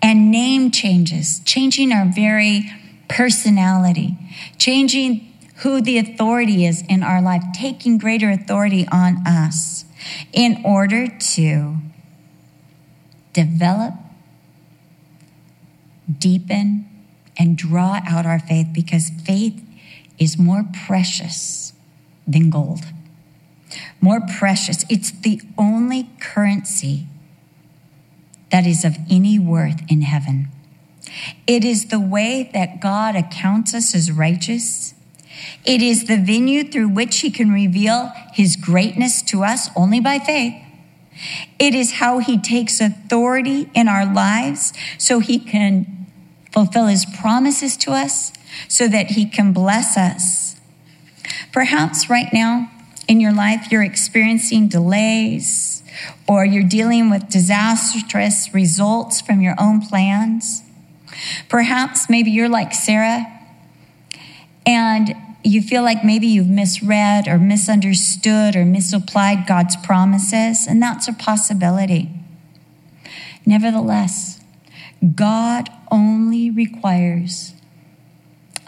and 0.00 0.30
name 0.30 0.70
changes, 0.70 1.40
changing 1.40 1.92
our 1.92 2.06
very 2.06 2.70
personality, 3.08 4.16
changing 4.58 5.24
who 5.56 5.80
the 5.82 5.98
authority 5.98 6.64
is 6.64 6.84
in 6.88 7.02
our 7.02 7.20
life, 7.20 7.42
taking 7.52 7.98
greater 7.98 8.30
authority 8.30 8.86
on 8.92 9.26
us 9.26 9.84
in 10.32 10.62
order 10.64 11.06
to 11.06 11.76
develop, 13.32 13.94
deepen, 16.18 16.88
and 17.38 17.56
draw 17.56 18.00
out 18.06 18.26
our 18.26 18.38
faith 18.38 18.68
because 18.72 19.10
faith 19.24 19.62
is 20.18 20.38
more 20.38 20.64
precious 20.86 21.72
than 22.26 22.50
gold. 22.50 22.84
More 24.00 24.20
precious. 24.20 24.84
It's 24.88 25.10
the 25.10 25.40
only 25.56 26.10
currency 26.20 27.06
that 28.50 28.66
is 28.66 28.84
of 28.84 28.96
any 29.10 29.38
worth 29.38 29.80
in 29.90 30.02
heaven. 30.02 30.48
It 31.46 31.64
is 31.64 31.86
the 31.86 32.00
way 32.00 32.50
that 32.52 32.80
God 32.80 33.14
accounts 33.14 33.74
us 33.74 33.94
as 33.94 34.10
righteous 34.10 34.94
it 35.64 35.82
is 35.82 36.04
the 36.04 36.16
venue 36.16 36.64
through 36.64 36.88
which 36.88 37.20
he 37.20 37.30
can 37.30 37.50
reveal 37.50 38.12
his 38.32 38.56
greatness 38.56 39.22
to 39.22 39.44
us 39.44 39.68
only 39.76 40.00
by 40.00 40.18
faith. 40.18 40.54
It 41.58 41.74
is 41.74 41.94
how 41.94 42.18
he 42.18 42.38
takes 42.38 42.80
authority 42.80 43.68
in 43.74 43.88
our 43.88 44.12
lives 44.12 44.72
so 44.98 45.18
he 45.18 45.38
can 45.38 46.06
fulfill 46.52 46.86
his 46.86 47.04
promises 47.04 47.76
to 47.76 47.92
us, 47.92 48.32
so 48.68 48.88
that 48.88 49.12
he 49.12 49.26
can 49.26 49.52
bless 49.52 49.96
us. 49.96 50.56
Perhaps 51.52 52.08
right 52.08 52.32
now 52.32 52.70
in 53.06 53.20
your 53.20 53.32
life, 53.32 53.70
you're 53.70 53.82
experiencing 53.82 54.68
delays 54.68 55.82
or 56.26 56.44
you're 56.44 56.62
dealing 56.62 57.10
with 57.10 57.28
disastrous 57.28 58.52
results 58.54 59.20
from 59.20 59.40
your 59.40 59.54
own 59.58 59.80
plans. 59.80 60.62
Perhaps 61.48 62.08
maybe 62.08 62.30
you're 62.30 62.48
like 62.48 62.72
Sarah 62.72 63.26
and 64.64 65.14
you 65.44 65.62
feel 65.62 65.82
like 65.82 66.04
maybe 66.04 66.26
you've 66.26 66.48
misread 66.48 67.28
or 67.28 67.38
misunderstood 67.38 68.56
or 68.56 68.64
misapplied 68.64 69.46
God's 69.46 69.76
promises, 69.76 70.66
and 70.66 70.82
that's 70.82 71.08
a 71.08 71.12
possibility. 71.12 72.10
Nevertheless, 73.46 74.40
God 75.14 75.70
only 75.90 76.50
requires 76.50 77.54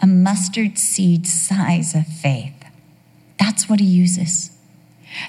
a 0.01 0.07
mustard 0.07 0.77
seed 0.77 1.27
size 1.27 1.93
of 1.93 2.07
faith. 2.07 2.53
That's 3.37 3.69
what 3.69 3.79
He 3.79 3.85
uses. 3.85 4.51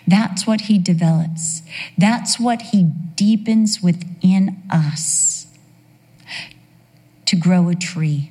That's 0.06 0.46
what 0.46 0.62
He 0.62 0.78
develops. 0.78 1.62
That's 1.98 2.38
what 2.38 2.62
He 2.62 2.84
deepens 2.84 3.82
within 3.82 4.62
us 4.70 5.46
to 7.26 7.36
grow 7.36 7.68
a 7.68 7.74
tree, 7.74 8.30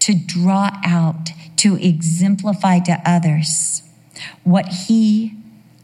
to 0.00 0.14
draw 0.14 0.70
out, 0.84 1.30
to 1.66 1.74
exemplify 1.84 2.78
to 2.78 3.00
others 3.04 3.82
what 4.44 4.68
He 4.86 5.34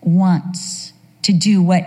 wants 0.01 0.93
to 1.23 1.33
do, 1.33 1.61
what 1.61 1.85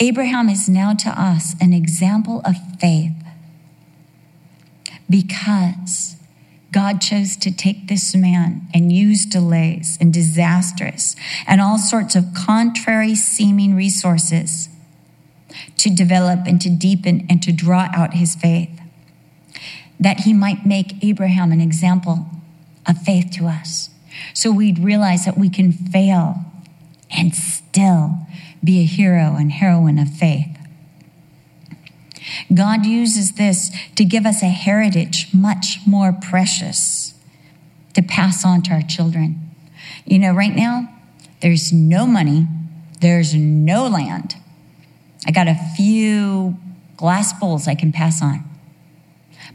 Abraham 0.00 0.48
is 0.48 0.68
now 0.68 0.92
to 0.92 1.08
us 1.08 1.54
an 1.60 1.72
example 1.72 2.42
of 2.44 2.56
faith. 2.80 3.12
Because 5.08 6.16
God 6.72 7.00
chose 7.00 7.36
to 7.36 7.56
take 7.56 7.86
this 7.86 8.16
man 8.16 8.66
and 8.74 8.92
use 8.92 9.24
delays 9.24 9.96
and 10.00 10.12
disastrous 10.12 11.14
and 11.46 11.60
all 11.60 11.78
sorts 11.78 12.16
of 12.16 12.34
contrary 12.34 13.14
seeming 13.14 13.76
resources 13.76 14.68
to 15.76 15.90
develop 15.90 16.40
and 16.44 16.60
to 16.60 16.68
deepen 16.68 17.24
and 17.30 17.40
to 17.44 17.52
draw 17.52 17.88
out 17.94 18.14
his 18.14 18.34
faith, 18.34 18.80
that 20.00 20.20
he 20.20 20.32
might 20.32 20.66
make 20.66 21.04
Abraham 21.04 21.52
an 21.52 21.60
example 21.60 22.26
of 22.88 22.98
faith 23.02 23.30
to 23.32 23.46
us. 23.46 23.90
So 24.34 24.50
we'd 24.50 24.78
realize 24.78 25.24
that 25.24 25.38
we 25.38 25.48
can 25.48 25.72
fail 25.72 26.44
and 27.10 27.34
still 27.34 28.26
be 28.62 28.80
a 28.80 28.84
hero 28.84 29.36
and 29.36 29.52
heroine 29.52 29.98
of 29.98 30.08
faith. 30.10 30.56
God 32.52 32.84
uses 32.84 33.32
this 33.32 33.70
to 33.94 34.04
give 34.04 34.26
us 34.26 34.42
a 34.42 34.46
heritage 34.46 35.28
much 35.32 35.78
more 35.86 36.12
precious 36.12 37.14
to 37.94 38.02
pass 38.02 38.44
on 38.44 38.62
to 38.62 38.72
our 38.72 38.82
children. 38.82 39.50
You 40.04 40.18
know, 40.18 40.32
right 40.32 40.54
now, 40.54 40.88
there's 41.40 41.72
no 41.72 42.06
money, 42.06 42.46
there's 43.00 43.34
no 43.34 43.86
land. 43.86 44.36
I 45.26 45.30
got 45.30 45.48
a 45.48 45.58
few 45.76 46.56
glass 46.96 47.32
bowls 47.38 47.68
I 47.68 47.74
can 47.74 47.92
pass 47.92 48.22
on. 48.22 48.44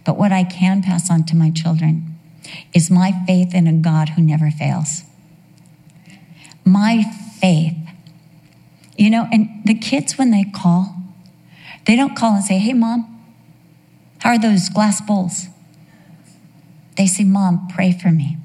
But 0.05 0.17
what 0.17 0.31
I 0.31 0.43
can 0.43 0.81
pass 0.81 1.11
on 1.11 1.25
to 1.25 1.35
my 1.35 1.49
children 1.49 2.10
is 2.73 2.89
my 2.89 3.11
faith 3.25 3.53
in 3.53 3.67
a 3.67 3.73
God 3.73 4.09
who 4.09 4.21
never 4.21 4.51
fails. 4.51 5.03
My 6.65 7.03
faith. 7.39 7.75
You 8.97 9.09
know, 9.09 9.27
and 9.31 9.49
the 9.65 9.73
kids, 9.73 10.17
when 10.17 10.31
they 10.31 10.43
call, 10.43 10.95
they 11.85 11.95
don't 11.95 12.15
call 12.15 12.35
and 12.35 12.43
say, 12.43 12.59
Hey, 12.59 12.73
mom, 12.73 13.07
how 14.19 14.31
are 14.31 14.39
those 14.39 14.69
glass 14.69 15.01
bowls? 15.01 15.47
They 16.97 17.07
say, 17.07 17.23
Mom, 17.23 17.67
pray 17.73 17.91
for 17.91 18.09
me. 18.09 18.37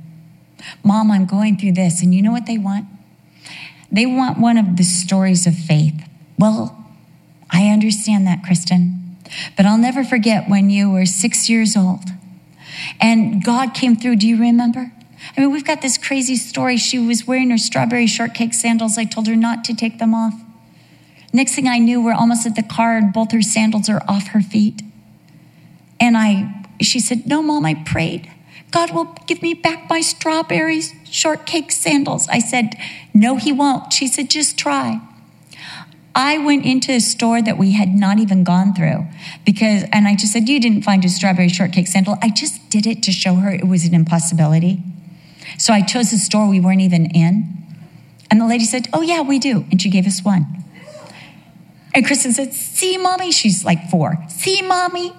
Mom, 0.82 1.10
I'm 1.10 1.26
going 1.26 1.58
through 1.58 1.72
this. 1.72 2.02
And 2.02 2.14
you 2.14 2.22
know 2.22 2.32
what 2.32 2.46
they 2.46 2.58
want? 2.58 2.86
They 3.92 4.06
want 4.06 4.38
one 4.38 4.56
of 4.56 4.76
the 4.76 4.82
stories 4.82 5.46
of 5.46 5.54
faith. 5.54 5.94
Well, 6.38 6.84
I 7.50 7.68
understand 7.68 8.26
that, 8.26 8.42
Kristen. 8.42 9.16
But 9.56 9.66
I'll 9.66 9.78
never 9.78 10.04
forget 10.04 10.48
when 10.48 10.70
you 10.70 10.90
were 10.90 11.06
six 11.06 11.48
years 11.48 11.76
old 11.76 12.00
and 13.00 13.44
God 13.44 13.74
came 13.74 13.96
through. 13.96 14.16
Do 14.16 14.28
you 14.28 14.38
remember? 14.38 14.92
I 15.36 15.40
mean, 15.40 15.52
we've 15.52 15.64
got 15.64 15.82
this 15.82 15.98
crazy 15.98 16.36
story. 16.36 16.76
She 16.76 16.98
was 16.98 17.26
wearing 17.26 17.50
her 17.50 17.58
strawberry 17.58 18.06
shortcake 18.06 18.54
sandals. 18.54 18.98
I 18.98 19.04
told 19.04 19.26
her 19.26 19.36
not 19.36 19.64
to 19.64 19.74
take 19.74 19.98
them 19.98 20.14
off. 20.14 20.34
Next 21.32 21.54
thing 21.54 21.68
I 21.68 21.78
knew, 21.78 22.02
we're 22.02 22.14
almost 22.14 22.46
at 22.46 22.54
the 22.54 22.62
car 22.62 22.96
and 22.96 23.12
both 23.12 23.32
her 23.32 23.42
sandals 23.42 23.88
are 23.88 24.02
off 24.08 24.28
her 24.28 24.40
feet. 24.40 24.82
And 26.00 26.16
I, 26.16 26.64
she 26.80 27.00
said, 27.00 27.26
No, 27.26 27.42
mom, 27.42 27.64
I 27.64 27.74
prayed. 27.74 28.30
God 28.70 28.92
will 28.92 29.16
give 29.26 29.42
me 29.42 29.54
back 29.54 29.88
my 29.88 30.00
strawberry 30.00 30.82
shortcake 31.04 31.72
sandals. 31.72 32.28
I 32.28 32.38
said, 32.38 32.74
No, 33.14 33.36
he 33.36 33.52
won't. 33.52 33.92
She 33.92 34.06
said, 34.06 34.30
Just 34.30 34.58
try. 34.58 35.00
I 36.16 36.38
went 36.38 36.64
into 36.64 36.92
a 36.92 37.00
store 37.00 37.42
that 37.42 37.58
we 37.58 37.72
had 37.72 37.90
not 37.90 38.18
even 38.18 38.42
gone 38.42 38.74
through 38.74 39.06
because, 39.44 39.84
and 39.92 40.08
I 40.08 40.16
just 40.16 40.32
said, 40.32 40.48
You 40.48 40.58
didn't 40.58 40.80
find 40.80 41.04
a 41.04 41.10
strawberry 41.10 41.50
shortcake 41.50 41.86
sandal. 41.86 42.16
I 42.22 42.30
just 42.30 42.70
did 42.70 42.86
it 42.86 43.02
to 43.02 43.12
show 43.12 43.34
her 43.34 43.50
it 43.50 43.68
was 43.68 43.84
an 43.84 43.94
impossibility. 43.94 44.82
So 45.58 45.74
I 45.74 45.82
chose 45.82 46.14
a 46.14 46.18
store 46.18 46.48
we 46.48 46.58
weren't 46.58 46.80
even 46.80 47.06
in. 47.10 47.52
And 48.30 48.40
the 48.40 48.46
lady 48.46 48.64
said, 48.64 48.88
Oh, 48.94 49.02
yeah, 49.02 49.20
we 49.20 49.38
do. 49.38 49.66
And 49.70 49.80
she 49.80 49.90
gave 49.90 50.06
us 50.06 50.24
one. 50.24 50.46
And 51.94 52.06
Kristen 52.06 52.32
said, 52.32 52.54
See, 52.54 52.96
mommy? 52.96 53.30
She's 53.30 53.62
like 53.62 53.90
four. 53.90 54.16
See, 54.30 54.62
mommy? 54.62 55.12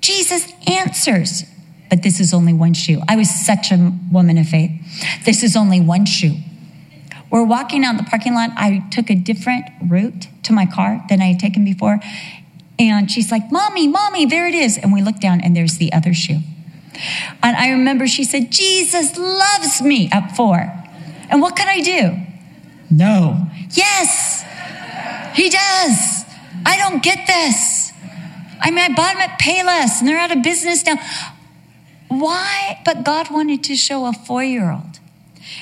Jesus 0.00 0.52
answers. 0.66 1.44
But 1.88 2.02
this 2.02 2.18
is 2.18 2.34
only 2.34 2.52
one 2.52 2.74
shoe. 2.74 3.00
I 3.08 3.14
was 3.14 3.30
such 3.30 3.70
a 3.70 3.92
woman 4.10 4.38
of 4.38 4.48
faith. 4.48 4.72
This 5.24 5.44
is 5.44 5.56
only 5.56 5.80
one 5.80 6.04
shoe. 6.04 6.34
We're 7.30 7.44
walking 7.44 7.84
out 7.84 7.96
the 7.96 8.02
parking 8.02 8.34
lot. 8.34 8.50
I 8.56 8.84
took 8.90 9.10
a 9.10 9.14
different 9.14 9.66
route 9.86 10.28
to 10.44 10.52
my 10.52 10.66
car 10.66 11.04
than 11.08 11.22
I 11.22 11.26
had 11.26 11.38
taken 11.38 11.64
before. 11.64 12.00
And 12.78 13.10
she's 13.10 13.30
like, 13.30 13.52
Mommy, 13.52 13.86
Mommy, 13.86 14.26
there 14.26 14.46
it 14.46 14.54
is. 14.54 14.78
And 14.78 14.92
we 14.92 15.02
look 15.02 15.20
down 15.20 15.40
and 15.40 15.54
there's 15.54 15.78
the 15.78 15.92
other 15.92 16.14
shoe. 16.14 16.38
And 17.42 17.56
I 17.56 17.70
remember 17.70 18.06
she 18.06 18.24
said, 18.24 18.50
Jesus 18.50 19.16
loves 19.16 19.80
me 19.80 20.08
at 20.12 20.36
four. 20.36 20.72
And 21.30 21.40
what 21.40 21.56
can 21.56 21.68
I 21.68 21.80
do? 21.80 22.16
No. 22.90 23.46
Yes. 23.70 24.44
He 25.34 25.48
does. 25.48 26.24
I 26.66 26.76
don't 26.76 27.02
get 27.02 27.26
this. 27.26 27.92
I 28.60 28.70
mean, 28.70 28.78
I 28.80 28.88
bought 28.94 29.14
them 29.14 29.22
at 29.22 29.38
Payless 29.38 30.00
and 30.00 30.08
they're 30.08 30.18
out 30.18 30.36
of 30.36 30.42
business 30.42 30.84
now. 30.84 30.96
Why? 32.08 32.80
But 32.84 33.04
God 33.04 33.30
wanted 33.30 33.62
to 33.64 33.76
show 33.76 34.06
a 34.06 34.12
four 34.12 34.42
year 34.42 34.70
old. 34.70 34.98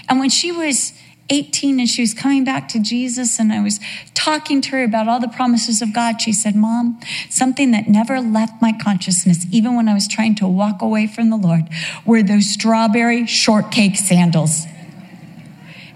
And 0.09 0.18
when 0.18 0.31
she 0.31 0.50
was 0.50 0.94
18 1.30 1.80
and 1.80 1.88
she 1.88 2.02
was 2.02 2.14
coming 2.14 2.44
back 2.44 2.68
to 2.68 2.80
Jesus, 2.80 3.38
and 3.38 3.52
I 3.52 3.62
was 3.62 3.80
talking 4.14 4.60
to 4.62 4.70
her 4.70 4.84
about 4.84 5.08
all 5.08 5.20
the 5.20 5.28
promises 5.28 5.82
of 5.82 5.92
God, 5.94 6.20
she 6.20 6.32
said, 6.32 6.54
Mom, 6.54 7.00
something 7.28 7.70
that 7.72 7.88
never 7.88 8.20
left 8.20 8.60
my 8.62 8.72
consciousness, 8.72 9.46
even 9.50 9.76
when 9.76 9.88
I 9.88 9.94
was 9.94 10.08
trying 10.08 10.34
to 10.36 10.46
walk 10.46 10.82
away 10.82 11.06
from 11.06 11.30
the 11.30 11.36
Lord, 11.36 11.68
were 12.04 12.22
those 12.22 12.50
strawberry 12.50 13.26
shortcake 13.26 13.96
sandals. 13.96 14.64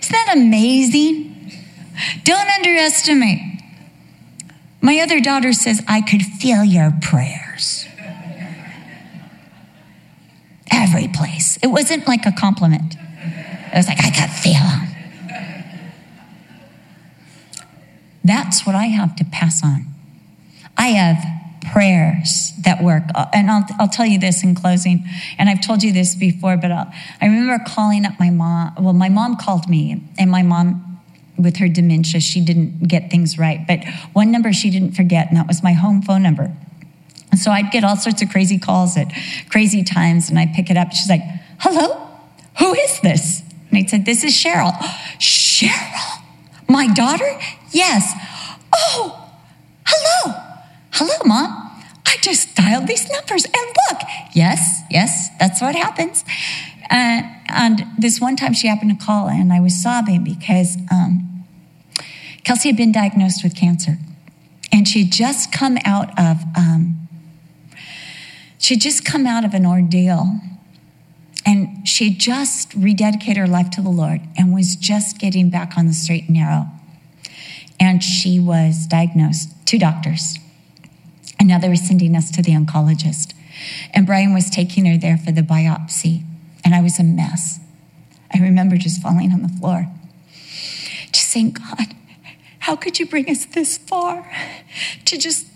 Isn't 0.00 0.12
that 0.12 0.34
amazing? 0.36 1.28
Don't 2.24 2.48
underestimate 2.48 3.52
my 4.82 4.98
other 4.98 5.20
daughter 5.20 5.52
says, 5.52 5.80
I 5.86 6.00
could 6.00 6.22
feel 6.22 6.64
your 6.64 6.92
prayers. 7.00 7.86
Every 10.72 11.06
place. 11.06 11.56
It 11.62 11.68
wasn't 11.68 12.08
like 12.08 12.26
a 12.26 12.32
compliment. 12.32 12.96
It 12.96 13.76
was 13.76 13.86
like, 13.86 14.00
I 14.00 14.10
could 14.10 14.30
feel 14.30 14.54
them. 14.54 14.88
That's 18.24 18.66
what 18.66 18.74
I 18.74 18.86
have 18.86 19.16
to 19.16 19.24
pass 19.24 19.64
on. 19.64 19.86
I 20.76 20.88
have 20.88 21.24
prayers 21.72 22.52
that 22.62 22.82
work. 22.82 23.04
And 23.32 23.50
I'll, 23.50 23.64
I'll 23.78 23.88
tell 23.88 24.06
you 24.06 24.18
this 24.18 24.42
in 24.42 24.54
closing. 24.54 25.04
And 25.38 25.48
I've 25.48 25.60
told 25.60 25.82
you 25.82 25.92
this 25.92 26.14
before, 26.14 26.56
but 26.56 26.70
I'll, 26.70 26.92
I 27.20 27.26
remember 27.26 27.62
calling 27.66 28.04
up 28.04 28.18
my 28.18 28.30
mom. 28.30 28.74
Well, 28.78 28.92
my 28.92 29.08
mom 29.08 29.36
called 29.36 29.68
me, 29.68 30.02
and 30.18 30.30
my 30.30 30.42
mom 30.42 31.00
with 31.38 31.56
her 31.56 31.68
dementia, 31.68 32.20
she 32.20 32.44
didn't 32.44 32.86
get 32.88 33.10
things 33.10 33.38
right. 33.38 33.60
But 33.66 33.80
one 34.12 34.30
number 34.30 34.52
she 34.52 34.70
didn't 34.70 34.92
forget, 34.92 35.28
and 35.28 35.36
that 35.36 35.46
was 35.46 35.62
my 35.62 35.72
home 35.72 36.02
phone 36.02 36.22
number. 36.22 36.52
And 37.30 37.40
so 37.40 37.50
I'd 37.50 37.70
get 37.70 37.84
all 37.84 37.96
sorts 37.96 38.22
of 38.22 38.28
crazy 38.28 38.58
calls 38.58 38.96
at 38.96 39.10
crazy 39.48 39.82
times, 39.82 40.28
and 40.28 40.38
I'd 40.38 40.52
pick 40.52 40.70
it 40.70 40.76
up. 40.76 40.92
She's 40.92 41.08
like, 41.08 41.22
Hello? 41.58 42.08
Who 42.58 42.74
is 42.74 43.00
this? 43.00 43.42
And 43.70 43.78
I 43.78 43.86
said, 43.86 44.04
This 44.04 44.22
is 44.24 44.32
Cheryl. 44.32 44.72
Cheryl? 45.18 46.22
My 46.68 46.86
daughter? 46.88 47.38
Yes. 47.72 48.12
Oh, 48.74 49.30
hello. 49.86 50.34
Hello, 50.92 51.14
Mom. 51.24 51.82
I 52.06 52.16
just 52.22 52.54
dialed 52.54 52.86
these 52.86 53.10
numbers 53.10 53.44
and 53.44 53.76
look. 53.90 54.02
Yes, 54.34 54.82
yes, 54.90 55.28
that's 55.38 55.60
what 55.60 55.74
happens. 55.74 56.24
Uh, 56.90 57.22
and 57.48 57.86
this 57.98 58.20
one 58.20 58.36
time 58.36 58.52
she 58.52 58.68
happened 58.68 58.98
to 58.98 59.04
call 59.04 59.28
and 59.28 59.52
I 59.52 59.60
was 59.60 59.74
sobbing 59.74 60.22
because 60.22 60.76
um, 60.90 61.46
Kelsey 62.44 62.68
had 62.68 62.76
been 62.76 62.92
diagnosed 62.92 63.42
with 63.42 63.56
cancer. 63.56 63.98
And 64.70 64.88
she 64.88 65.04
had 65.04 65.12
just 65.12 65.52
come 65.52 65.78
out 65.84 66.10
of, 66.18 66.42
um, 66.56 67.08
she 68.58 68.76
just 68.76 69.04
come 69.04 69.26
out 69.26 69.44
of 69.44 69.54
an 69.54 69.66
ordeal. 69.66 70.40
And 71.44 71.86
she 71.88 72.10
just 72.10 72.70
rededicated 72.70 73.36
her 73.36 73.46
life 73.46 73.70
to 73.70 73.82
the 73.82 73.90
Lord 73.90 74.20
and 74.36 74.54
was 74.54 74.76
just 74.76 75.18
getting 75.18 75.50
back 75.50 75.76
on 75.76 75.86
the 75.86 75.92
straight 75.92 76.24
and 76.24 76.34
narrow. 76.34 76.66
And 77.80 78.02
she 78.02 78.38
was 78.38 78.86
diagnosed, 78.86 79.50
two 79.66 79.78
doctors. 79.78 80.38
They 81.60 81.68
were 81.68 81.76
sending 81.76 82.16
us 82.16 82.30
to 82.32 82.42
the 82.42 82.52
oncologist. 82.52 83.34
And 83.92 84.06
Brian 84.06 84.34
was 84.34 84.50
taking 84.50 84.86
her 84.86 84.96
there 84.96 85.16
for 85.16 85.32
the 85.32 85.42
biopsy. 85.42 86.24
and 86.64 86.74
I 86.74 86.80
was 86.80 86.98
a 86.98 87.04
mess. 87.04 87.60
I 88.32 88.38
remember 88.38 88.76
just 88.76 89.02
falling 89.02 89.32
on 89.32 89.42
the 89.42 89.48
floor, 89.48 89.88
just 91.12 91.28
saying, 91.30 91.52
God, 91.52 91.94
how 92.60 92.76
could 92.76 92.98
you 92.98 93.06
bring 93.06 93.28
us 93.28 93.44
this 93.44 93.76
far 93.76 94.30
to 95.04 95.18
just 95.18 95.46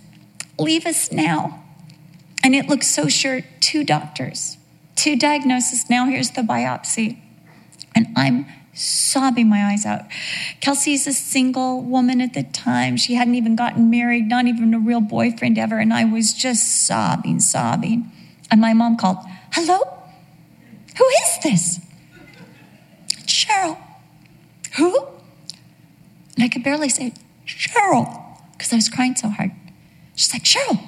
leave 0.58 0.84
us 0.84 1.10
now? 1.10 1.64
And 2.42 2.54
it 2.54 2.68
looked 2.68 2.84
so 2.84 3.08
sure. 3.08 3.42
Two 3.60 3.82
doctors, 3.82 4.58
two 4.94 5.16
diagnoses. 5.16 5.88
Now 5.88 6.06
here's 6.06 6.32
the 6.32 6.42
biopsy. 6.42 7.18
And 7.94 8.08
I'm 8.14 8.46
sobbing 8.76 9.48
my 9.48 9.64
eyes 9.64 9.86
out. 9.86 10.02
Kelsey's 10.60 11.06
a 11.06 11.12
single 11.12 11.82
woman 11.82 12.20
at 12.20 12.34
the 12.34 12.42
time. 12.42 12.96
She 12.96 13.14
hadn't 13.14 13.34
even 13.34 13.56
gotten 13.56 13.90
married, 13.90 14.28
not 14.28 14.46
even 14.46 14.74
a 14.74 14.78
real 14.78 15.00
boyfriend 15.00 15.58
ever. 15.58 15.78
And 15.78 15.92
I 15.92 16.04
was 16.04 16.32
just 16.32 16.86
sobbing, 16.86 17.40
sobbing. 17.40 18.10
And 18.50 18.60
my 18.60 18.74
mom 18.74 18.96
called, 18.96 19.18
Hello? 19.52 19.78
Who 20.98 21.04
is 21.04 21.38
this? 21.42 21.80
Cheryl. 23.26 23.78
Who? 24.76 25.06
And 26.34 26.44
I 26.44 26.48
could 26.48 26.62
barely 26.62 26.88
say, 26.88 27.14
Cheryl, 27.46 28.38
because 28.52 28.72
I 28.72 28.76
was 28.76 28.88
crying 28.88 29.16
so 29.16 29.28
hard. 29.28 29.52
She's 30.14 30.32
like, 30.32 30.44
Cheryl, 30.44 30.86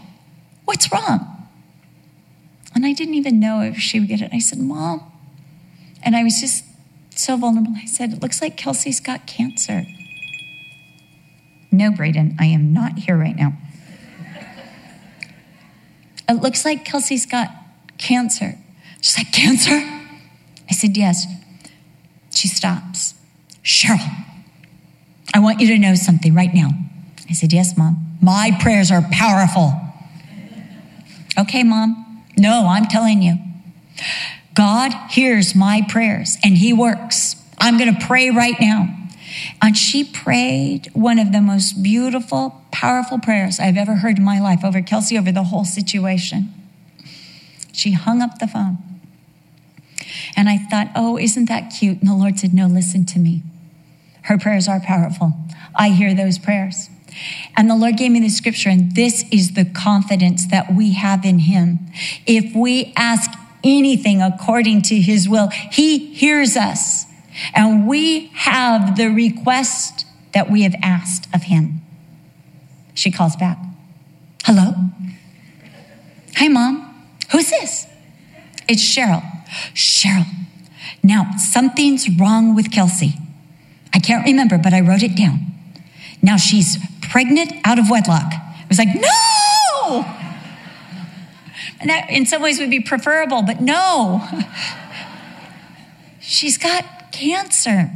what's 0.65 0.93
wrong? 0.93 1.49
And 2.75 2.85
I 2.85 2.93
didn't 2.93 3.15
even 3.15 3.41
know 3.41 3.63
if 3.63 3.79
she 3.79 3.99
would 3.99 4.09
get 4.09 4.21
it. 4.21 4.31
I 4.33 4.39
said, 4.39 4.59
Mom. 4.59 5.03
And 6.03 6.15
I 6.15 6.23
was 6.23 6.41
just 6.41 6.65
so 7.19 7.37
vulnerable. 7.37 7.75
I 7.77 7.87
said, 7.87 8.13
It 8.13 8.23
looks 8.23 8.41
like 8.41 8.57
Kelsey's 8.57 9.01
got 9.01 9.27
cancer. 9.27 9.87
No, 11.71 11.91
Braden, 11.91 12.37
I 12.41 12.47
am 12.47 12.73
not 12.73 12.99
here 12.99 13.17
right 13.17 13.37
now. 13.37 13.53
It 16.29 16.43
looks 16.43 16.65
like 16.65 16.85
Kelsey's 16.85 17.27
got 17.27 17.49
cancer. 17.97 18.57
She's 19.01 19.17
like, 19.17 19.33
Cancer? 19.33 19.81
I 20.69 20.73
said, 20.73 20.97
Yes. 20.97 21.27
She 22.31 22.49
stops. 22.49 23.15
Cheryl, 23.65 24.25
I 25.35 25.41
want 25.41 25.61
you 25.61 25.67
to 25.69 25.79
know 25.79 25.95
something 25.95 26.35
right 26.35 26.55
now. 26.55 26.71
I 27.29 27.33
said, 27.33 27.53
Yes, 27.53 27.77
Mom. 27.77 28.17
My 28.21 28.57
prayers 28.61 28.91
are 28.91 29.03
powerful. 29.11 29.73
Okay, 31.39 31.63
Mom. 31.63 32.25
No, 32.37 32.67
I'm 32.69 32.87
telling 32.87 33.23
you. 33.23 33.39
God 34.59 34.93
hears 35.11 35.55
my 35.55 35.87
prayers 35.89 36.37
and 36.43 36.59
He 36.59 36.73
works. 36.73 37.37
I'm 37.59 37.79
going 37.79 37.95
to 37.95 38.05
pray 38.05 38.29
right 38.29 38.57
now. 38.61 38.93
And 39.63 39.77
she 39.77 40.03
prayed 40.03 40.91
one 40.95 41.21
of 41.21 41.31
the 41.31 41.41
most 41.41 41.81
beautiful, 41.81 42.61
powerful 42.73 43.21
prayers 43.21 43.61
I've 43.61 43.77
ever 43.77 43.95
heard 43.95 44.19
in 44.19 44.25
my 44.25 44.41
life 44.41 44.65
over 44.65 44.83
Kelsey, 44.83 45.17
over 45.17 45.31
the 45.31 45.45
whole 45.45 45.65
situation. 45.65 46.53
She 47.73 47.93
hung 47.93 48.21
up 48.21 48.41
the 48.41 48.49
phone. 48.49 48.79
And 50.37 50.49
I 50.49 50.59
thought, 50.59 50.89
oh, 50.97 51.17
isn't 51.17 51.45
that 51.45 51.73
cute? 51.79 52.01
And 52.01 52.11
the 52.11 52.17
Lord 52.17 52.41
said, 52.41 52.53
no, 52.53 52.67
listen 52.67 53.07
to 53.07 53.21
me. 53.21 53.43
Her 54.23 54.39
prayers 54.39 54.67
are 54.67 54.81
powerful. 54.81 55.35
I 55.77 55.91
hear 55.91 56.15
those 56.15 56.37
prayers. 56.37 56.91
And 57.57 57.71
the 57.71 57.77
Lord 57.77 57.97
gave 57.97 58.11
me 58.11 58.19
the 58.19 58.29
scripture, 58.29 58.71
and 58.71 58.97
this 58.97 59.25
is 59.31 59.53
the 59.53 59.65
confidence 59.65 60.49
that 60.49 60.75
we 60.75 60.95
have 60.95 61.25
in 61.25 61.41
Him. 61.41 61.79
If 62.27 62.57
we 62.57 62.93
ask 62.97 63.31
anything 63.65 64.23
according 64.23 64.83
to 64.83 64.97
his 64.97 65.29
will. 65.29 65.49
He 65.49 66.15
hears 66.15 66.57
us, 66.57 67.05
and 67.55 67.87
we 67.87 68.27
have 68.35 68.97
the 68.97 69.09
request 69.09 70.07
that 70.33 70.51
we 70.51 70.63
have 70.63 70.75
asked 70.83 71.29
of 71.35 71.45
him. 71.45 71.81
She 72.95 73.11
calls 73.11 73.37
back. 73.37 73.59
Hello? 74.45 74.75
Hi, 76.37 76.49
mom. 76.49 77.07
Who's 77.33 77.51
this? 77.51 77.87
It's 78.69 78.83
Cheryl. 78.83 79.23
Cheryl. 79.75 80.27
Now, 81.03 81.33
something's 81.37 82.09
wrong 82.19 82.55
with 82.55 82.73
Kelsey. 82.73 83.15
I 83.95 83.99
can't 83.99 84.25
remember, 84.25 84.59
but 84.59 84.73
I 84.73 84.81
wrote 84.81 85.03
it 85.03 85.17
down. 85.17 85.47
Now 86.23 86.37
she's 86.37 86.79
pregnant 87.01 87.53
out 87.65 87.79
of 87.79 87.91
wedlock. 87.91 88.33
I 88.33 88.67
was 88.69 88.79
like, 88.79 88.89
no! 88.95 90.18
And 91.81 91.91
that 91.91 92.11
in 92.11 92.27
some 92.27 92.43
ways 92.43 92.59
would 92.59 92.71
be 92.71 92.81
preferable, 92.81 93.43
but 93.43 93.61
no. 93.61 94.27
She's 96.21 96.59
got 96.59 97.13
cancer. 97.13 97.91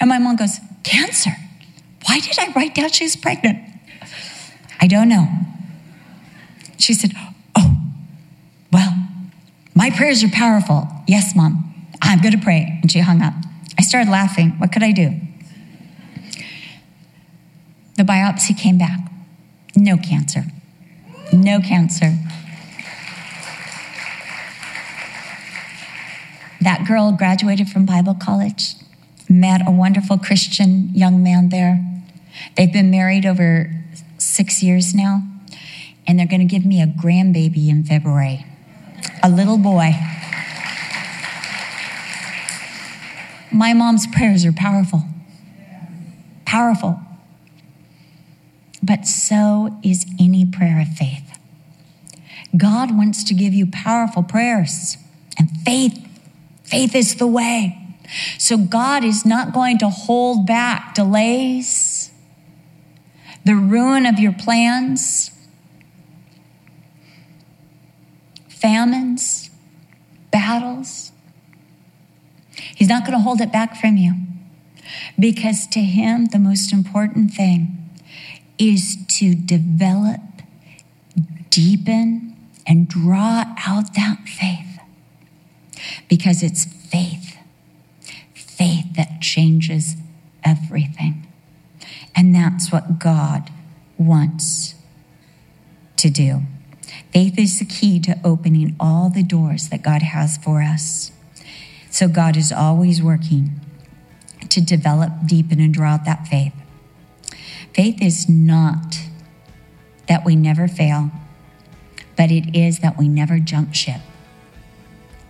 And 0.00 0.08
my 0.08 0.18
mom 0.18 0.36
goes, 0.36 0.58
Cancer? 0.82 1.30
Why 2.06 2.20
did 2.20 2.38
I 2.38 2.52
write 2.52 2.74
down 2.74 2.90
she's 2.90 3.14
pregnant? 3.14 3.58
I 4.80 4.86
don't 4.88 5.08
know. 5.08 5.28
She 6.78 6.92
said, 6.92 7.12
Oh, 7.56 7.76
well, 8.72 9.08
my 9.74 9.90
prayers 9.90 10.24
are 10.24 10.28
powerful. 10.28 10.88
Yes, 11.06 11.36
mom, 11.36 11.72
I'm 12.02 12.20
going 12.20 12.32
to 12.32 12.42
pray. 12.42 12.78
And 12.82 12.90
she 12.90 12.98
hung 12.98 13.22
up. 13.22 13.34
I 13.78 13.82
started 13.82 14.10
laughing. 14.10 14.50
What 14.58 14.72
could 14.72 14.82
I 14.82 14.90
do? 14.92 15.12
The 17.96 18.02
biopsy 18.02 18.58
came 18.58 18.78
back. 18.78 18.98
No 19.76 19.96
cancer. 19.96 20.44
No 21.32 21.60
cancer. 21.60 22.18
That 26.60 26.84
girl 26.86 27.12
graduated 27.12 27.68
from 27.68 27.86
Bible 27.86 28.14
college, 28.14 28.74
met 29.28 29.66
a 29.66 29.70
wonderful 29.70 30.18
Christian 30.18 30.90
young 30.94 31.22
man 31.22 31.48
there. 31.48 31.84
They've 32.56 32.72
been 32.72 32.90
married 32.90 33.24
over 33.24 33.72
six 34.18 34.62
years 34.62 34.94
now, 34.94 35.22
and 36.06 36.18
they're 36.18 36.26
going 36.26 36.46
to 36.46 36.46
give 36.46 36.66
me 36.66 36.82
a 36.82 36.86
grandbaby 36.86 37.68
in 37.68 37.82
February, 37.84 38.44
a 39.22 39.30
little 39.30 39.58
boy. 39.58 39.92
My 43.50 43.72
mom's 43.72 44.06
prayers 44.06 44.44
are 44.44 44.52
powerful. 44.52 45.02
Powerful. 46.44 47.00
But 48.82 49.06
so 49.06 49.78
is 49.82 50.06
any 50.18 50.44
prayer 50.44 50.80
of 50.80 50.88
faith. 50.88 51.38
God 52.56 52.96
wants 52.96 53.24
to 53.24 53.34
give 53.34 53.54
you 53.54 53.66
powerful 53.66 54.22
prayers, 54.22 54.96
and 55.38 55.48
faith 55.64 56.08
Faith 56.72 56.94
is 56.94 57.16
the 57.16 57.26
way. 57.26 57.76
So 58.38 58.56
God 58.56 59.04
is 59.04 59.26
not 59.26 59.52
going 59.52 59.76
to 59.80 59.90
hold 59.90 60.46
back 60.46 60.94
delays, 60.94 62.10
the 63.44 63.54
ruin 63.54 64.06
of 64.06 64.18
your 64.18 64.32
plans, 64.32 65.30
famines, 68.48 69.50
battles. 70.30 71.12
He's 72.74 72.88
not 72.88 73.04
going 73.04 73.18
to 73.18 73.22
hold 73.22 73.42
it 73.42 73.52
back 73.52 73.76
from 73.76 73.98
you 73.98 74.14
because 75.18 75.66
to 75.68 75.80
him, 75.80 76.28
the 76.32 76.38
most 76.38 76.72
important 76.72 77.32
thing 77.32 77.81
is 78.58 78.96
to 79.18 79.34
develop, 79.34 80.20
deepen, 81.50 82.36
and 82.66 82.88
draw 82.88 83.44
out 83.66 83.94
that 83.94 84.18
faith 84.26 84.80
because 86.08 86.42
it's 86.42 86.64
faith, 86.64 87.36
faith 88.34 88.94
that 88.96 89.20
changes 89.20 89.96
everything. 90.44 91.26
And 92.14 92.34
that's 92.34 92.70
what 92.70 92.98
God 92.98 93.50
wants 93.98 94.74
to 95.96 96.10
do. 96.10 96.42
Faith 97.12 97.38
is 97.38 97.58
the 97.58 97.64
key 97.64 97.98
to 98.00 98.18
opening 98.24 98.76
all 98.78 99.08
the 99.08 99.22
doors 99.22 99.68
that 99.68 99.82
God 99.82 100.02
has 100.02 100.36
for 100.36 100.62
us. 100.62 101.12
So 101.90 102.08
God 102.08 102.36
is 102.36 102.52
always 102.52 103.02
working 103.02 103.60
to 104.48 104.60
develop, 104.60 105.12
deepen, 105.26 105.60
and 105.60 105.72
draw 105.72 105.92
out 105.92 106.04
that 106.04 106.26
faith. 106.26 106.54
Faith 107.74 108.02
is 108.02 108.28
not 108.28 108.96
that 110.08 110.24
we 110.24 110.36
never 110.36 110.68
fail, 110.68 111.10
but 112.16 112.30
it 112.30 112.54
is 112.54 112.80
that 112.80 112.98
we 112.98 113.08
never 113.08 113.38
jump 113.38 113.74
ship 113.74 114.00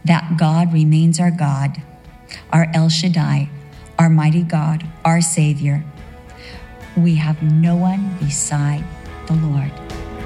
that 0.05 0.37
God 0.37 0.73
remains 0.73 1.21
our 1.21 1.31
God, 1.31 1.81
our 2.53 2.67
El 2.75 2.89
Shaddai, 2.89 3.49
our 3.99 4.11
mighty 4.11 4.43
God, 4.43 4.87
our 5.05 5.21
Savior. 5.21 5.85
We 6.97 7.15
have 7.17 7.43
no 7.43 7.77
one 7.77 8.17
beside 8.19 8.85
the 9.27 9.35
Lord. 9.35 9.71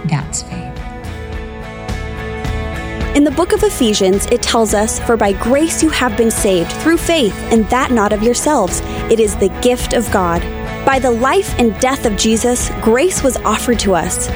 That's 0.08 0.42
faith. 0.42 0.82
In 3.14 3.24
the 3.24 3.30
book 3.30 3.52
of 3.52 3.62
Ephesians, 3.62 4.26
it 4.26 4.42
tells 4.42 4.74
us, 4.74 5.00
For 5.00 5.16
by 5.16 5.32
grace 5.32 5.82
you 5.82 5.88
have 5.88 6.16
been 6.16 6.30
saved 6.30 6.70
through 6.72 6.98
faith, 6.98 7.34
and 7.50 7.68
that 7.70 7.90
not 7.90 8.12
of 8.12 8.22
yourselves. 8.22 8.82
It 9.10 9.20
is 9.20 9.36
the 9.36 9.48
gift 9.62 9.94
of 9.94 10.10
God. 10.10 10.42
By 10.86 11.00
the 11.00 11.10
life 11.10 11.52
and 11.58 11.76
death 11.80 12.06
of 12.06 12.16
Jesus, 12.16 12.70
grace 12.80 13.24
was 13.24 13.36
offered 13.38 13.80
to 13.80 13.96
us. 13.96 14.28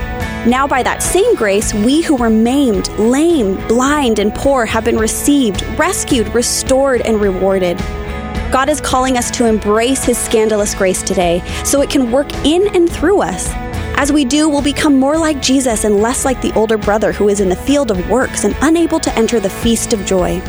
Now, 0.45 0.67
by 0.67 0.83
that 0.83 1.01
same 1.01 1.37
grace, 1.37 1.73
we 1.73 2.03
who 2.03 2.17
were 2.17 2.29
maimed, 2.29 2.89
lame, 2.99 3.55
blind, 3.69 4.19
and 4.19 4.35
poor 4.35 4.67
have 4.67 4.85
been 4.85 4.99
received, 4.99 5.63
rescued, 5.79 6.27
restored, 6.35 7.03
and 7.03 7.21
rewarded. 7.21 7.79
God 8.51 8.69
is 8.69 8.81
calling 8.81 9.17
us 9.17 9.31
to 9.31 9.47
embrace 9.47 10.03
His 10.03 10.19
scandalous 10.19 10.75
grace 10.75 11.05
today 11.05 11.41
so 11.65 11.83
it 11.83 11.89
can 11.89 12.11
work 12.11 12.33
in 12.45 12.67
and 12.75 12.91
through 12.91 13.23
us. 13.23 13.49
As 13.97 14.11
we 14.11 14.25
do, 14.25 14.49
we'll 14.49 14.61
become 14.61 14.99
more 14.99 15.17
like 15.17 15.41
Jesus 15.41 15.85
and 15.85 16.01
less 16.01 16.25
like 16.25 16.43
the 16.43 16.53
older 16.55 16.77
brother 16.77 17.13
who 17.13 17.29
is 17.29 17.39
in 17.39 17.49
the 17.49 17.55
field 17.55 17.93
of 17.93 18.11
works 18.11 18.43
and 18.43 18.57
unable 18.61 18.99
to 18.99 19.17
enter 19.17 19.39
the 19.39 19.49
feast 19.49 19.93
of 19.93 20.05
joy. 20.05 20.43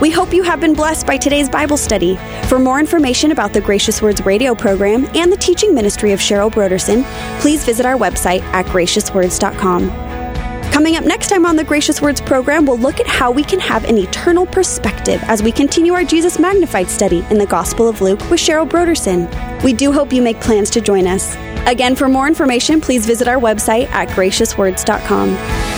We 0.00 0.10
hope 0.10 0.32
you 0.32 0.44
have 0.44 0.60
been 0.60 0.74
blessed 0.74 1.06
by 1.06 1.16
today's 1.16 1.48
Bible 1.48 1.76
study. 1.76 2.16
For 2.46 2.58
more 2.58 2.78
information 2.78 3.32
about 3.32 3.52
the 3.52 3.60
Gracious 3.60 4.00
Words 4.00 4.24
radio 4.24 4.54
program 4.54 5.06
and 5.16 5.32
the 5.32 5.36
teaching 5.36 5.74
ministry 5.74 6.12
of 6.12 6.20
Cheryl 6.20 6.52
Brodersen, 6.52 7.02
please 7.40 7.64
visit 7.64 7.84
our 7.84 7.96
website 7.96 8.42
at 8.52 8.66
graciouswords.com. 8.66 9.90
Coming 10.70 10.94
up 10.94 11.04
next 11.04 11.28
time 11.28 11.44
on 11.44 11.56
the 11.56 11.64
Gracious 11.64 12.00
Words 12.00 12.20
program, 12.20 12.64
we'll 12.64 12.78
look 12.78 13.00
at 13.00 13.08
how 13.08 13.32
we 13.32 13.42
can 13.42 13.58
have 13.58 13.84
an 13.86 13.98
eternal 13.98 14.46
perspective 14.46 15.20
as 15.24 15.42
we 15.42 15.50
continue 15.50 15.94
our 15.94 16.04
Jesus 16.04 16.38
Magnified 16.38 16.88
study 16.88 17.26
in 17.30 17.38
the 17.38 17.46
Gospel 17.46 17.88
of 17.88 18.00
Luke 18.00 18.20
with 18.30 18.38
Cheryl 18.38 18.68
Brodersen. 18.68 19.28
We 19.64 19.72
do 19.72 19.90
hope 19.90 20.12
you 20.12 20.22
make 20.22 20.40
plans 20.40 20.70
to 20.70 20.80
join 20.80 21.08
us. 21.08 21.34
Again, 21.66 21.96
for 21.96 22.08
more 22.08 22.28
information, 22.28 22.80
please 22.80 23.04
visit 23.04 23.26
our 23.26 23.40
website 23.40 23.88
at 23.88 24.08
graciouswords.com. 24.10 25.77